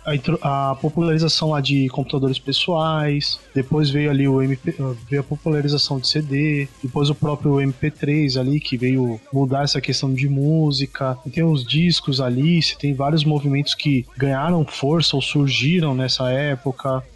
[0.42, 4.74] a, a popularização lá de computadores pessoais, depois veio ali o MP,
[5.08, 10.12] veio a popularização de CD, depois o próprio MP3 ali, que veio mudar essa questão
[10.12, 15.94] de música, tem os discos ali, você tem vários movimentos que ganharam força ou surgiram
[15.94, 16.37] nessa época,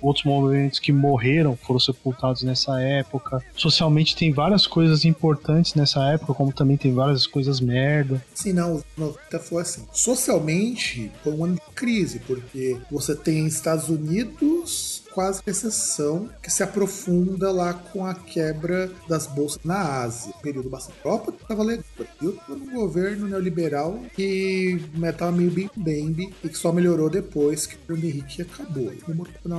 [0.01, 3.43] outros movimentos que morreram, foram sepultados nessa época.
[3.57, 8.23] Socialmente tem várias coisas importantes nessa época, como também tem várias coisas merda.
[8.35, 9.87] Sim, não, os 90 foi assim.
[9.93, 16.63] Socialmente, foi um ano de crise, porque você tem Estados Unidos quase recessão que se
[16.63, 20.33] aprofunda lá com a quebra das bolsas na Ásia.
[20.43, 20.99] Período bastante.
[21.05, 21.85] Europa estava legal.
[22.21, 27.67] Eu tô num governo neoliberal que estava meio bem bembe e que só melhorou depois
[27.67, 28.93] que o Fernando Henrique acabou.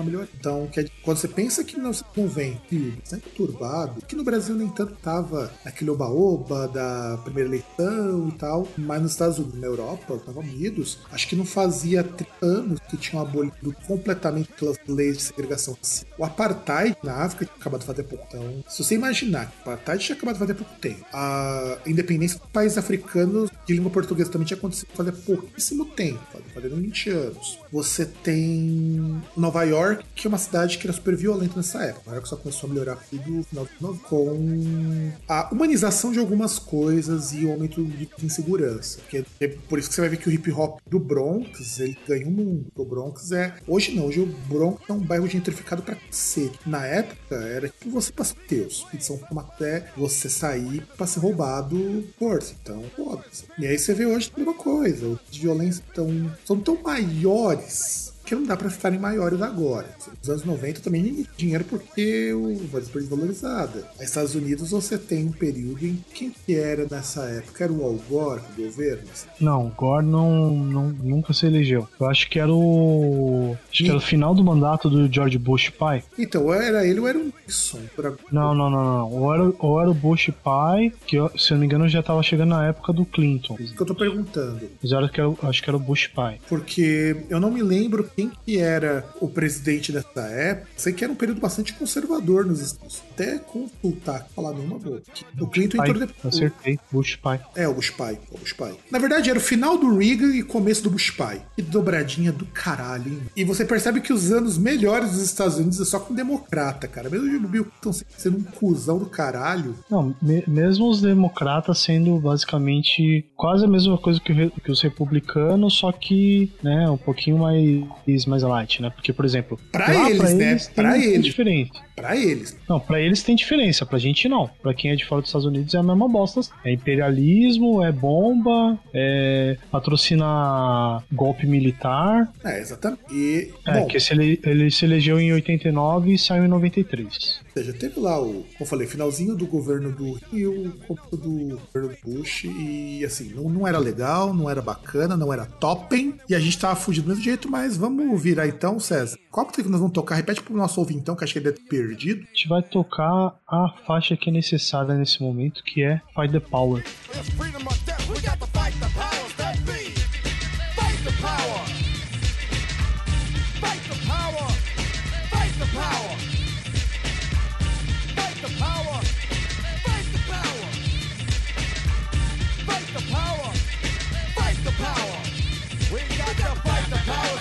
[0.04, 0.28] Melhor.
[0.40, 0.70] Então,
[1.04, 4.96] quando você pensa que não se convém, período bastante turbado, que no Brasil nem tanto
[4.96, 10.36] tava aquele oba-oba da primeira eleição e tal, mas nos Estados Unidos, na Europa, Estados
[10.36, 15.78] Unidos, acho que não fazia 30 anos que tinham abolido completamente aquelas leis de segregação.
[16.18, 18.26] O apartheid na África tinha acabado de fazer pouco.
[18.28, 22.40] Então, se você imaginar que o apartheid tinha acabado de fazer pouco tempo, a independência
[22.40, 26.20] dos países africanos de língua portuguesa também tinha acontecido fazer pouquíssimo tempo,
[26.54, 27.60] fazendo 20 anos.
[27.72, 32.02] Você tem Nova York, que é uma cidade que era super violenta nessa época.
[32.06, 37.34] Nova York só começou a melhorar no final 90, com a humanização de algumas coisas
[37.34, 39.00] e o aumento de insegurança.
[39.10, 41.98] Que é por isso que você vai ver que o hip hop do Bronx, ele
[42.08, 42.66] ganha o mundo.
[42.76, 43.56] O Bronx é.
[43.68, 46.60] Hoje não, hoje o Bronx é um bairro gentrificado pra cacete.
[46.66, 48.86] Na época, era tipo você pra ser Deus.
[48.94, 52.56] E São Paulo até você sair pra ser roubado força.
[52.62, 53.46] Então, foda-se.
[53.58, 55.08] E aí você vê hoje a mesma coisa.
[55.08, 59.88] Os de violência tão, são tão maiores que não dá pra ficarem maiores agora.
[60.20, 63.86] Nos anos 90 também ninguém tinha dinheiro porque o Vale foi desvalorizada.
[63.98, 67.64] Nos Estados Unidos você tem um período em quem que era nessa época?
[67.64, 69.04] Era o Al Gore do governo?
[69.40, 71.88] Não, Gore não, não- nunca se elegeu.
[72.00, 73.56] Eu acho que era o.
[73.72, 76.04] Acho que era o final do mandato do George Bush pai.
[76.18, 77.80] Então, era ele ou era o Nixon.
[77.98, 78.16] Agora.
[78.32, 79.12] Não, não, não, não.
[79.12, 82.22] Ou era, ou era o Bush pai, que se eu não me engano já tava
[82.24, 83.58] chegando na época do Clinton.
[83.60, 84.62] Isso que eu tô perguntando.
[84.82, 86.40] Mas que era, o- acho que era o Bush pai.
[86.48, 90.68] Porque eu não me lembro quem que era o presidente dessa época.
[90.78, 93.14] Sei que era um período bastante conservador nos Estados Unidos.
[93.14, 95.02] Até consultar, falar nenhuma boa.
[95.40, 96.34] O Clinton Pai, entrou depois.
[96.36, 97.40] acertei, Bush pai.
[97.56, 98.74] É, o Bush pai, o Bush pai.
[98.90, 101.42] Na verdade, era o final do Reagan e começo do Bush pai.
[101.56, 103.20] Que dobradinha do caralho, hein?
[103.36, 107.10] E você percebe que os anos melhores dos Estados Unidos é só com democrata, cara.
[107.10, 109.76] Mesmo o Bill Clinton sendo um cuzão do caralho.
[109.90, 115.74] Não, me- mesmo os democratas sendo basicamente quase a mesma coisa que, que os republicanos,
[115.76, 117.84] só que, né, um pouquinho mais,
[118.28, 118.90] mais light, né?
[118.90, 120.56] Porque, por exemplo, Pra eles, né?
[120.56, 121.26] tem, Pra tem eles.
[121.26, 121.72] diferente.
[121.96, 122.58] Pra eles.
[122.68, 124.50] Não, pra eles tem diferença, pra gente não.
[124.62, 126.42] Pra quem é de fora dos Estados Unidos é a mesma bosta.
[126.66, 132.32] É imperialismo, é bomba, é patrocinar golpe militar.
[132.44, 133.02] É, exatamente.
[133.12, 137.42] E, É, bom, que se ele, ele se elegeu em 89 e saiu em 93.
[137.56, 140.74] Ou seja, teve lá o, como eu falei, finalzinho do governo do Rio
[141.12, 142.46] do governo do Bush.
[142.46, 146.16] E assim, não, não era legal, não era bacana, não era topping.
[146.28, 149.18] E a gente tava fugindo do mesmo jeito, mas vamos virar então, César.
[149.32, 150.16] Qual que nós vamos tocar?
[150.16, 152.22] Repete pro nosso ouvintão, que acho que ele deve ter perdido.
[152.24, 156.40] A gente vai tocar a faixa que é necessária nesse momento, que é Fight the
[156.40, 156.84] Power.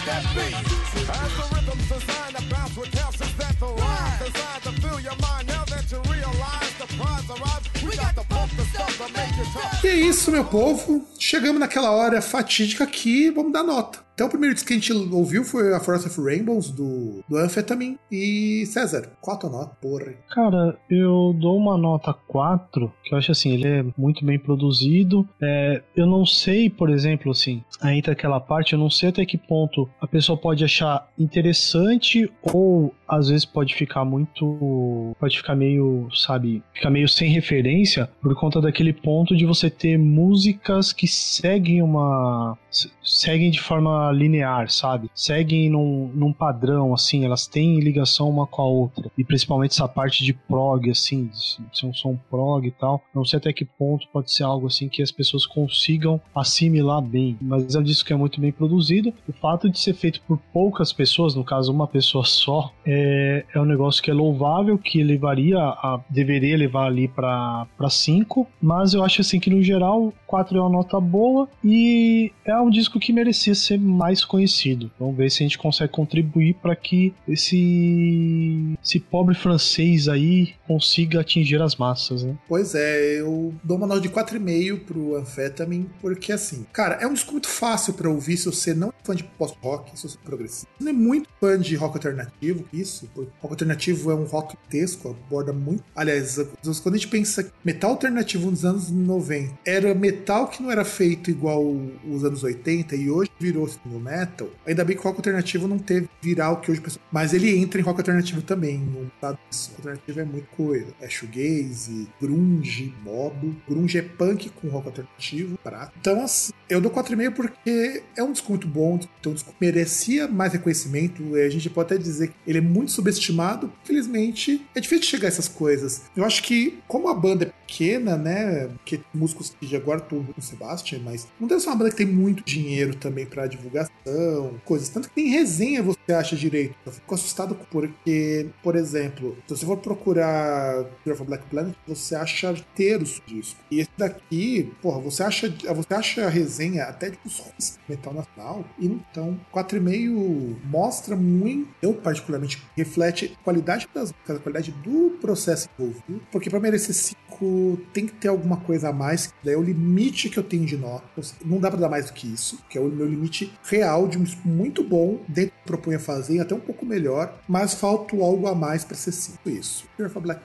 [0.07, 0.49] That be.
[0.51, 5.17] As the rhythm's designed to bounce with houses that the rhyme designed to fill your
[5.17, 5.49] mind.
[5.49, 9.39] Now that you realize the prize arrives, we got to pump the stuff to make
[9.39, 9.72] it tough.
[9.83, 11.05] E é isso, meu povo.
[11.19, 13.99] Chegamos naquela hora fatídica aqui, vamos dar nota.
[14.15, 17.37] Então o primeiro disco que a gente ouviu foi a Forest of Rainbows do, do
[17.39, 17.99] Amphetamine.
[18.11, 20.15] E César, qual a tua nota, porra?
[20.31, 25.27] Cara, eu dou uma nota 4, que eu acho assim, ele é muito bem produzido.
[25.41, 29.25] É, eu não sei, por exemplo, assim, aí entra aquela parte, eu não sei até
[29.25, 35.17] que ponto a pessoa pode achar interessante ou às vezes pode ficar muito.
[35.19, 39.99] pode ficar meio, sabe, ficar meio sem referência por conta daquele ponto de você ter
[39.99, 42.57] músicas que seguem uma.
[43.03, 45.11] seguem de forma linear, sabe?
[45.15, 49.11] Seguem num, num padrão, assim, elas têm ligação uma com a outra.
[49.17, 51.31] E principalmente essa parte de prog, assim,
[51.73, 53.03] ser um som prog e tal.
[53.15, 57.37] Não sei até que ponto pode ser algo assim que as pessoas consigam assimilar bem.
[57.41, 59.13] Mas é um disco que é muito bem produzido.
[59.29, 63.61] O fato de ser feito por poucas pessoas, no caso uma pessoa só, é, é
[63.61, 66.01] um negócio que é louvável, que levaria a.
[66.09, 68.47] deveria levar ali para 5.
[68.61, 72.71] Mas eu acho assim que no geral 4 é uma nota boa e é um
[72.71, 74.91] disco que merecia ser mais conhecido.
[74.99, 81.21] Vamos ver se a gente consegue contribuir para que esse, esse pobre francês aí consiga
[81.21, 82.35] atingir as massas, né?
[82.49, 87.13] Pois é, eu dou uma nota de 4,5 pro Amphetamine, porque assim, cara, é um
[87.13, 90.25] disco muito fácil para ouvir se você não é fã de post-rock, se você é
[90.25, 90.67] progressivo.
[90.81, 95.11] Não é muito fã de rock alternativo, isso, porque rock alternativo é um rock tesco,
[95.11, 95.85] aborda muito.
[95.95, 96.39] Aliás,
[96.83, 101.31] quando a gente pensa metal alternativo nos anos 90 era metal que não era feito
[101.31, 101.65] igual
[102.09, 105.79] os anos 80 e hoje virou no metal, ainda bem que o rock alternativo não
[105.79, 107.05] teve viral que hoje o pessoal.
[107.11, 108.79] Mas ele entra em rock alternativo também.
[108.79, 109.73] No lado disso.
[109.77, 110.87] alternativo é muita coisa.
[111.01, 113.57] É shoegaze, grunge, mob.
[113.69, 115.93] Grunge é punk com rock alternativo, prato.
[116.01, 120.29] Então, assim, eu dou 4,5 porque é um disco muito bom, então disco que merecia
[120.29, 121.35] mais reconhecimento.
[121.35, 123.73] A gente pode até dizer que ele é muito subestimado.
[123.83, 126.03] Infelizmente, é difícil chegar a essas coisas.
[126.17, 128.69] Eu acho que, como a banda é pequena, né?
[128.69, 131.97] Porque músicos que agora estão com o Sebastian, mas não deve ser uma banda que
[131.97, 134.89] tem muito dinheiro também para divulgação, coisas.
[134.89, 136.75] Tanto que tem resenha você acha direito.
[136.85, 142.53] Eu fico assustado porque, por exemplo, se você for procurar Fear Black Planet, você acha
[142.53, 143.59] inteiros disco.
[143.71, 148.65] E esse daqui, porra, você acha, você acha a resenha até de os metal nacional.
[148.79, 156.23] Então, 4,5 mostra muito, eu particularmente, reflete a qualidade das a qualidade do processo envolvido,
[156.31, 160.29] porque para merecer 5 tem que ter alguma coisa a mais, daí é o limite
[160.29, 161.05] que eu tenho de nota.
[161.45, 164.19] Não dá para dar mais do que isso, que é o meu limite real de
[164.19, 168.47] um muito bom, dentro do que propunha fazer, até um pouco melhor, mas falta algo
[168.47, 169.85] a mais para ser 5 isso.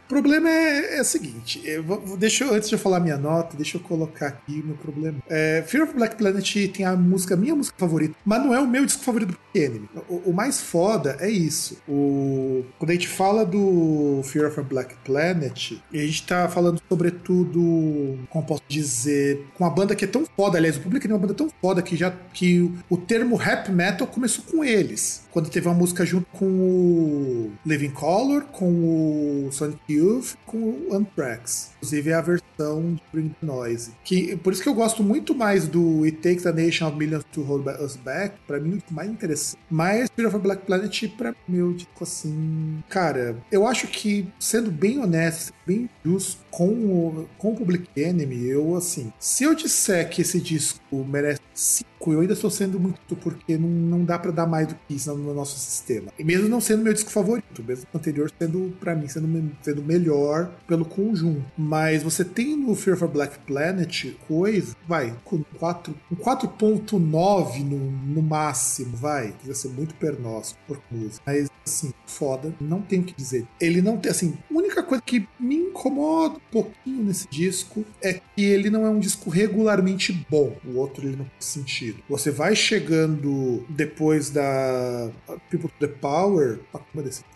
[0.05, 3.17] O problema é, é o seguinte, eu vou, deixa eu, antes de eu falar minha
[3.17, 5.17] nota, deixa eu colocar aqui o meu problema.
[5.27, 8.67] É, Fear of Black Planet tem a música, minha música favorita, mas não é o
[8.67, 9.89] meu disco favorito do Enemy.
[10.07, 11.77] O, o, mais foda é isso.
[11.87, 16.81] O, quando a gente fala do Fear of a Black Planet, a gente tá falando
[16.87, 21.09] sobretudo, como posso dizer, com uma banda que é tão foda, aliás, o público é
[21.09, 25.25] uma banda tão foda que já que o, o termo rap metal começou com eles.
[25.31, 30.93] Quando teve uma música junto com o Living Color, com o Sonic Youth, com o
[30.93, 31.71] Anthrax.
[31.77, 33.91] Inclusive é a versão de Bring the Noise.
[34.03, 37.23] Que, por isso que eu gosto muito mais do It Takes a Nation of Millions
[37.31, 38.35] to Hold Us Back.
[38.47, 39.59] Pra mim, o mais interessante.
[39.69, 42.83] Mas Spirit of a Black Planet, pra mim, eu digo assim.
[42.89, 48.47] Cara, eu acho que, sendo bem honesto, bem justo com o, com o Public Enemy,
[48.47, 53.15] eu, assim, se eu disser que esse disco merece 5, eu ainda estou sendo muito
[53.15, 56.11] porque não, não dá para dar mais do que isso no nosso sistema.
[56.17, 59.81] E mesmo não sendo meu disco favorito, mesmo o anterior sendo, para mim, sendo, sendo
[59.81, 61.43] melhor pelo conjunto.
[61.57, 67.91] Mas você tem no Fear a Black Planet coisa, vai, com 4, um 4.9 no,
[67.91, 71.23] no máximo, vai, vai ser muito pernóstico por música.
[71.25, 73.47] Mas, assim, foda, não tenho o que dizer.
[73.59, 78.13] Ele não tem, assim, a única coisa que me incomoda um pouquinho nesse disco é
[78.13, 80.55] que ele não é um disco regularmente bom.
[80.65, 82.01] O outro ele não tem sentido.
[82.09, 85.09] Você vai chegando depois da
[85.49, 86.59] People to the Power,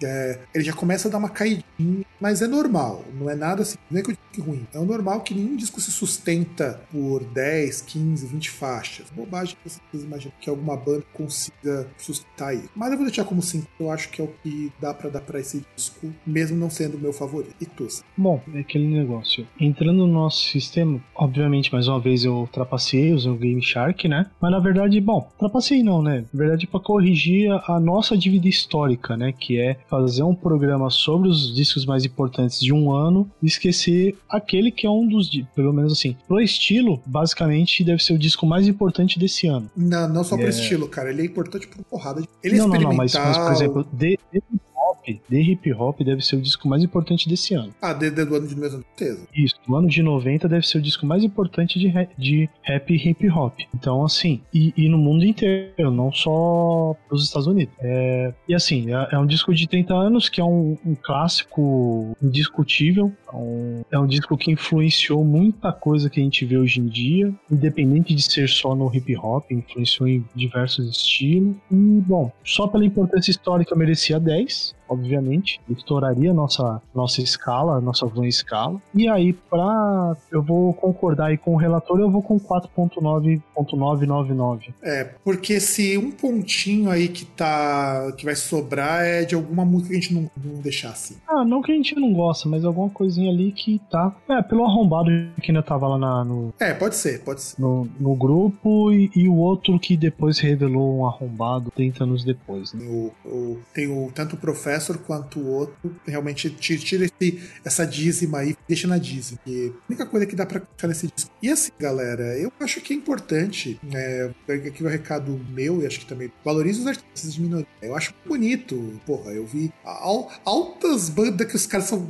[0.03, 3.03] é, ele já começa a dar uma caidinha, mas é normal.
[3.13, 4.67] Não é nada assim, não é que eu digo ruim.
[4.73, 9.09] É normal que nenhum disco se sustenta por 10, 15, 20 faixas.
[9.09, 12.69] Bobagem que vocês imaginam que alguma banda consiga sustentar isso.
[12.75, 15.21] Mas eu vou deixar como 5, eu acho que é o que dá para dar
[15.21, 17.55] para esse disco, mesmo não sendo o meu favorito.
[17.59, 17.87] E tu?
[18.15, 19.47] Bom, é aquele negócio.
[19.59, 24.27] Entrando no nosso sistema, obviamente, mais uma vez eu trapacei, usei o Game Shark, né?
[24.41, 26.25] Mas na verdade, bom, trapacei não, né?
[26.33, 29.31] Na verdade, para corrigir a nossa dívida histórica, né?
[29.31, 34.17] Que é fazer um programa sobre os discos mais importantes de um ano e esquecer
[34.29, 38.45] aquele que é um dos, pelo menos assim, pro estilo, basicamente deve ser o disco
[38.45, 39.69] mais importante desse ano.
[39.75, 40.49] Não, não só pro é...
[40.49, 41.09] estilo, cara.
[41.09, 42.21] Ele é importante por porrada.
[42.43, 42.81] Ele é não, experimental.
[42.81, 44.41] Não, não, mas, mas por exemplo, de, de
[44.81, 47.73] hop, de hip hop, deve ser o disco mais importante desse ano.
[47.81, 49.27] Ah, desde o ano de mesmo certeza.
[49.35, 52.89] Isso, no ano de 90 deve ser o disco mais importante de, ra- de rap
[52.93, 53.59] e hip hop.
[53.73, 57.73] Então, assim, e, e no mundo inteiro, não só nos Estados Unidos.
[57.79, 62.15] É, e assim, é, é um disco de 30 anos que é um, um clássico
[62.21, 63.11] indiscutível.
[63.31, 66.87] É um, é um disco que influenciou muita coisa que a gente vê hoje em
[66.87, 71.55] dia, independente de ser só no hip hop, influenciou em diversos estilos.
[71.71, 78.27] E, bom, só pela importância histórica merecia 10 obviamente, estouraria nossa nossa escala, nossa van
[78.27, 78.79] escala.
[78.93, 80.15] E aí, pra.
[80.31, 84.73] Eu vou concordar aí com o relator, eu vou com 4.9.999.
[84.81, 88.11] É, porque se um pontinho aí que tá.
[88.17, 91.15] que vai sobrar é de alguma música que a gente não, não deixar assim.
[91.27, 94.13] Ah, não que a gente não gosta, mas alguma coisinha ali que tá.
[94.29, 95.09] É, pelo arrombado
[95.41, 97.61] que ainda tava lá na- no, É, pode ser, pode ser.
[97.61, 102.73] no, no grupo e, e o outro que depois revelou um arrombado 30 anos depois,
[102.73, 102.83] né?
[102.85, 105.75] O, o- tem o tanto o Professor quanto o outro.
[106.05, 109.39] Realmente tira, esse- essa dízima aí, deixa na dízima.
[109.45, 111.31] E a única coisa que dá pra ficar nesse disco.
[111.41, 113.79] E assim, galera, eu acho que é importante.
[113.93, 114.29] É,
[114.67, 117.67] aqui o recado meu, e acho que também valoriza os artistas de minoria.
[117.81, 118.99] Eu acho bonito.
[119.05, 122.05] Porra, eu vi al- altas bandas que os caras são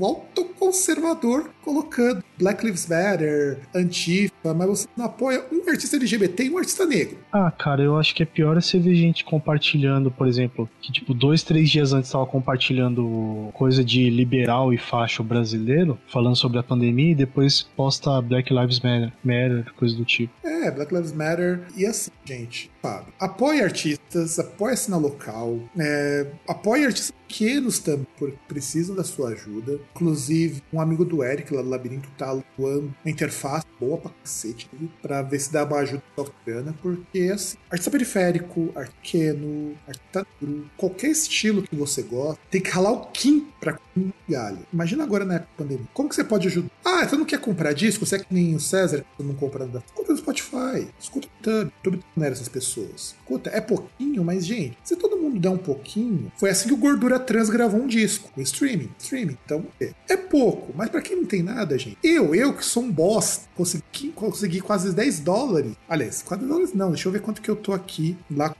[0.62, 6.58] autoconservador colocando Black Lives Matter, Antifa, mas você não apoia um artista LGBT e um
[6.58, 7.18] artista negro.
[7.32, 11.14] Ah, cara, eu acho que é pior você ver gente compartilhando, por exemplo, que tipo,
[11.14, 12.61] dois, três dias antes tava compartilhando
[13.54, 18.80] coisa de liberal e facho brasileiro, falando sobre a pandemia, e depois posta Black Lives
[18.80, 20.34] Matter, Matter coisa do tipo.
[20.44, 21.62] É, Black Lives Matter.
[21.76, 28.06] E assim, gente, Fábio, apoie artistas, apoie a cena local, é, apoie artistas pequenos também,
[28.48, 29.80] precisam da sua ajuda.
[29.96, 34.70] Inclusive, um amigo do Eric lá do Labirinto tá atuando uma interface boa pra cacete,
[34.72, 34.90] viu?
[35.02, 40.28] pra ver se dá uma ajuda bacana, porque assim, artista periférico, artista pequeno, artista
[40.78, 43.80] qualquer estilo que você gosta, tem que ralar o Kim pra
[44.30, 44.60] galho.
[44.72, 45.88] Imagina agora na época da pandemia.
[45.94, 46.70] Como que você pode ajudar?
[46.86, 48.06] Ah, você não quer comprar disco?
[48.06, 49.84] Você é que nem o César, que não compra nada.
[49.94, 51.72] Compra no Spotify, escuta no YouTube.
[51.92, 53.16] YouTube não essas pessoas.
[53.20, 56.78] Escuta, é pouquinho, mas, gente, se todo mundo der um pouquinho, foi assim que o
[56.78, 58.30] Gordura Trans gravou um disco.
[58.36, 58.90] O streaming.
[59.00, 59.38] Streaming.
[59.46, 60.74] Então, é, é pouco.
[60.76, 64.62] Mas pra quem não tem nada, gente, eu, eu que sou um bosta, consegui, consegui
[64.62, 65.74] quase 10 dólares.
[65.88, 66.90] Aliás, quase dólares não.
[66.90, 68.58] Deixa eu ver quanto que eu tô aqui lá com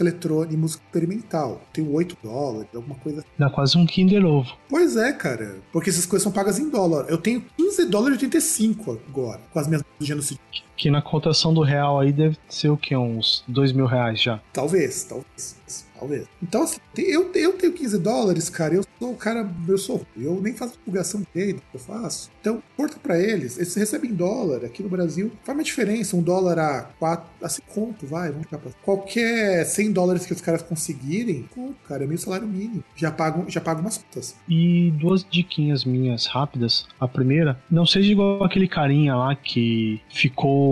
[0.00, 1.62] eletrônico e música experimental.
[1.72, 3.28] Tenho 8 dólares, alguma coisa assim.
[3.38, 4.56] Dá quase um Kinder Ovo.
[4.68, 5.56] Pois é, cara.
[5.72, 7.06] Porque essas coisas são pagas em dólar.
[7.08, 10.42] Eu tenho 15 dólares e 85 agora, com as minhas do genocídio.
[10.76, 12.96] Que na cotação do real aí deve ser o que?
[12.96, 14.40] Uns dois mil reais já.
[14.52, 15.84] Talvez, talvez.
[15.98, 16.26] Talvez.
[16.42, 18.74] Então, assim, eu, eu tenho 15 dólares, cara.
[18.74, 20.04] Eu sou o cara, eu sou.
[20.16, 22.30] Eu nem faço divulgação direito que eu faço.
[22.40, 23.56] Então, corta pra eles.
[23.56, 25.30] Eles recebem em dólar aqui no Brasil.
[25.44, 26.16] Faz uma diferença.
[26.16, 28.30] Um dólar a 4, a 5 conto, vai.
[28.30, 28.70] Vamos ficar pra...
[28.82, 32.84] Qualquer 100 dólares que os caras conseguirem, pô, cara, é meu salário mínimo.
[32.96, 34.34] Já pago, já pago umas contas.
[34.48, 36.86] E duas diquinhas minhas rápidas.
[37.00, 40.63] A primeira, não seja igual aquele carinha lá que ficou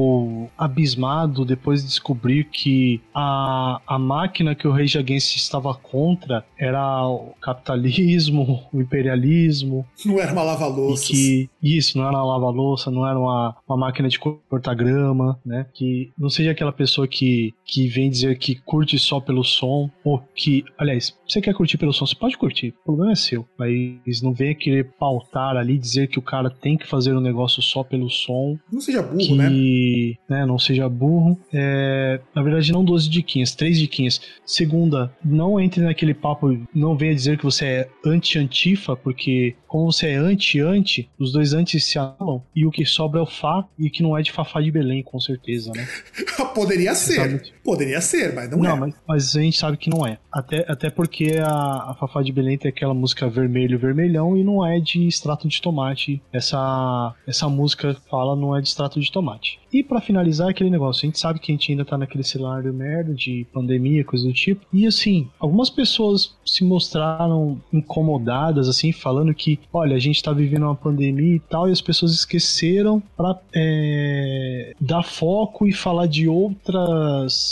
[0.57, 7.07] abismado depois de descobrir que a, a máquina que o Rage Against estava contra era
[7.07, 11.09] o capitalismo, o imperialismo, Não era uma lava-louças.
[11.09, 15.67] que isso não era uma lava-louça, não era uma, uma máquina de cortar grama, né?
[15.73, 20.23] Que não seja aquela pessoa que, que vem dizer que curte só pelo som, ou
[20.35, 23.47] que, aliás, você quer curtir pelo som, você pode curtir, o problema é seu.
[23.59, 27.63] Mas não venha querer pautar ali, dizer que o cara tem que fazer um negócio
[27.63, 30.41] só pelo som, Não seja burro, que né?
[30.41, 31.39] né, não seja burro.
[31.51, 34.21] É, na verdade, não 12 diquinhas, três diquinhas.
[34.45, 40.09] Segunda, não entre naquele papo, não venha dizer que você é anti-antifa, porque como você
[40.09, 43.89] é anti-anti, os dois antes se anulam, e o que sobra é o Fá, e
[43.89, 45.89] que não é de Fafá de Belém, com certeza, né?
[46.55, 47.21] Poderia Você ser.
[47.21, 48.81] sabe- Poderia ser, mas não, Não, é.
[48.81, 50.19] mas, mas a gente sabe que não é.
[50.33, 54.67] Até, até porque a, a Fafá de Belém tem aquela música Vermelho Vermelhão e não
[54.67, 56.21] é de extrato de tomate.
[56.33, 59.61] Essa, essa música fala não é de extrato de tomate.
[59.73, 62.73] E pra finalizar aquele negócio, a gente sabe que a gente ainda tá naquele cenário
[62.75, 64.67] merda de pandemia, coisa do tipo.
[64.73, 70.65] E assim, algumas pessoas se mostraram incomodadas, assim, falando que, olha, a gente tá vivendo
[70.65, 76.29] uma pandemia e tal, e as pessoas esqueceram pra é, dar foco e falar de
[76.29, 77.52] outras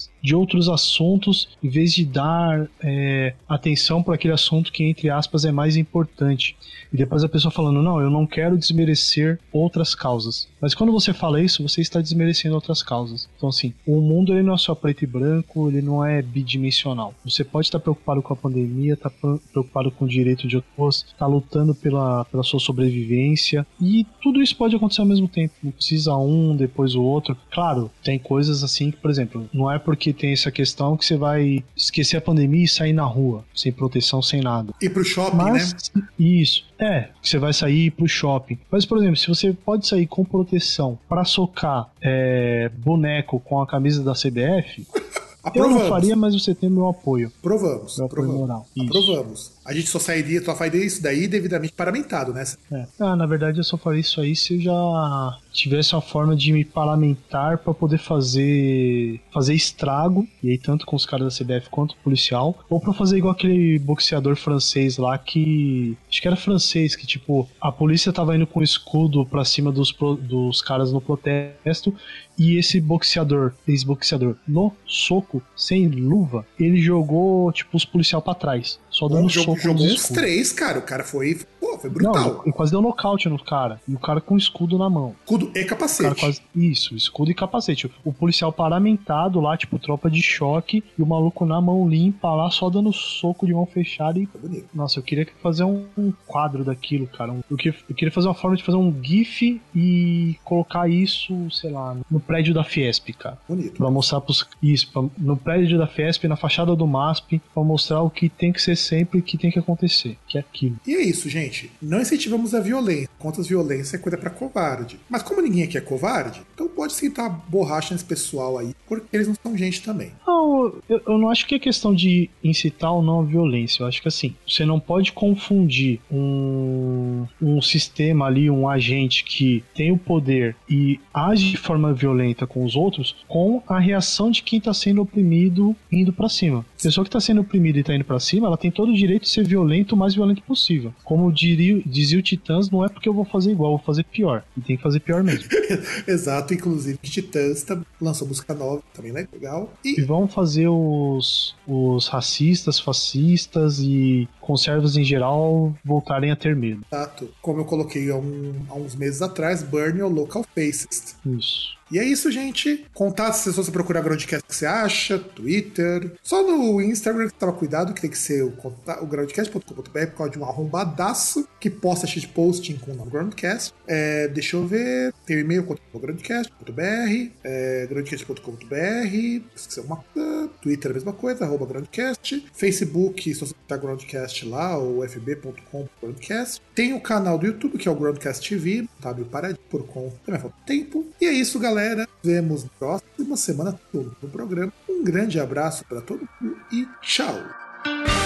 [0.21, 5.45] de outros assuntos em vez de dar é, atenção para aquele assunto que entre aspas
[5.45, 6.55] é mais importante.
[6.93, 10.47] E depois a pessoa falando não eu não quero desmerecer outras causas.
[10.59, 13.27] Mas quando você fala isso você está desmerecendo outras causas.
[13.37, 17.13] Então assim o mundo ele não é só preto e branco ele não é bidimensional.
[17.25, 21.27] Você pode estar preocupado com a pandemia estar preocupado com o direito de outros estar
[21.27, 25.53] lutando pela, pela sua sobrevivência e tudo isso pode acontecer ao mesmo tempo.
[25.63, 27.37] Não precisa um depois o outro.
[27.49, 31.05] Claro tem coisas assim que por exemplo não é porque que tem essa questão que
[31.05, 34.73] você vai esquecer a pandemia e sair na rua, sem proteção, sem nada.
[34.81, 36.03] E pro shopping, Mas, né?
[36.19, 38.57] isso, é, que você vai sair pro shopping.
[38.69, 43.67] Mas, por exemplo, se você pode sair com proteção pra socar é, boneco com a
[43.67, 44.85] camisa da CBF,
[45.55, 47.31] eu não faria, mas você tem meu apoio.
[47.41, 48.39] Provamos, Meu apoio provamos.
[48.41, 48.67] moral.
[48.75, 48.85] Isso.
[48.87, 49.51] Aprovamos.
[49.71, 52.43] A gente só sairia, só faria isso daí devidamente paramentado, né?
[52.69, 52.85] É.
[52.99, 56.51] Ah, na verdade eu só faria isso aí se eu já tivesse uma forma de
[56.51, 61.69] me parlamentar pra poder fazer fazer estrago, e aí tanto com os caras da CBF
[61.69, 66.35] quanto o policial, ou pra fazer igual aquele boxeador francês lá que acho que era
[66.35, 70.99] francês que tipo, a polícia tava indo com escudo pra cima dos dos caras no
[70.99, 71.95] protesto
[72.37, 78.79] e esse boxeador, ex-boxeador, no soco, sem luva, ele jogou, tipo, os policial pra trás.
[78.91, 80.79] Só dando jogou, soco jogou uns três, cara.
[80.79, 81.39] O cara foi,
[81.71, 82.41] pô, foi Não, brutal.
[82.45, 83.79] ele quase deu nocaute no cara.
[83.87, 85.15] E o cara com escudo na mão.
[85.21, 86.19] Escudo e capacete.
[86.19, 86.41] quase.
[86.55, 87.89] Isso, escudo e capacete.
[88.03, 92.49] O policial paramentado lá, tipo, tropa de choque, e o maluco na mão limpa lá,
[92.49, 94.27] só dando soco de mão fechada e.
[94.41, 94.67] Bonito.
[94.73, 97.31] Nossa, eu queria fazer um, um quadro daquilo, cara.
[97.31, 101.49] Um- eu, queria, eu queria fazer uma forma de fazer um GIF e colocar isso,
[101.51, 103.37] sei lá, no prédio da Fiesp, cara.
[103.47, 103.77] Bonito.
[103.77, 104.47] Pra mostrar pros.
[104.61, 108.51] Isso, pra- no prédio da Fiesp, na fachada do MASP, pra mostrar o que tem
[108.51, 110.17] que ser sempre e o que tem que acontecer.
[110.27, 110.77] Que é aquilo.
[110.87, 111.60] E é isso, gente.
[111.81, 113.09] Não incentivamos a violência.
[113.19, 114.99] Contra as violência é coisa pra covarde.
[115.09, 119.27] Mas como ninguém aqui é covarde, então pode sentar borracha nesse pessoal aí, porque eles
[119.27, 120.11] não são gente também.
[120.25, 123.83] Não, eu, eu não acho que é questão de incitar ou não a violência.
[123.83, 129.63] Eu acho que assim, você não pode confundir um, um sistema ali, um agente que
[129.75, 134.41] tem o poder e age de forma violenta com os outros, com a reação de
[134.43, 136.65] quem tá sendo oprimido indo pra cima.
[136.79, 138.95] A pessoa que tá sendo oprimida e tá indo pra cima, ela tem todo o
[138.95, 140.93] direito de ser violento o mais violento possível.
[141.03, 144.43] Como diria, dizia o Titãs, não é porque eu vou fazer igual, vou fazer pior.
[144.57, 145.45] E tem que fazer pior mesmo.
[146.07, 149.71] Exato, inclusive Titãs tá- lançou música nova, também legal.
[149.83, 156.55] E E vão fazer os, os racistas, fascistas e conservas em geral voltarem a ter
[156.55, 156.81] medo.
[156.91, 161.15] exato, como eu coloquei há, um- há uns meses atrás, Burn Your Local Faces.
[161.25, 161.79] Isso.
[161.91, 162.85] E é isso, gente.
[162.93, 166.13] Contato se você procurar Groundcast, que você acha, Twitter.
[166.23, 168.53] Só no Instagram que toma cuidado, que tem que ser o,
[169.01, 173.73] o groundcast.com.br por causa de um arrombadaço que posta shitposting com o nome Groundcast.
[173.85, 175.13] É, deixa eu ver.
[175.25, 180.49] Tem o e-mail contato groundcast.br, é, groundcast.com.br, esqueci coisa.
[180.61, 182.45] Twitter a mesma coisa, arroba Groundcast.
[182.53, 186.61] Facebook, se você tá Groundcast lá, ou fb.com Groundcast.
[186.75, 190.39] Tem o canal do YouTube, que é o Groundcast TV, W para por conta minha
[190.39, 191.05] falta tempo.
[191.19, 192.07] E é isso, galera.
[192.23, 194.73] Vemos na próxima semana todo no programa.
[194.89, 198.20] Um grande abraço para todo mundo e tchau!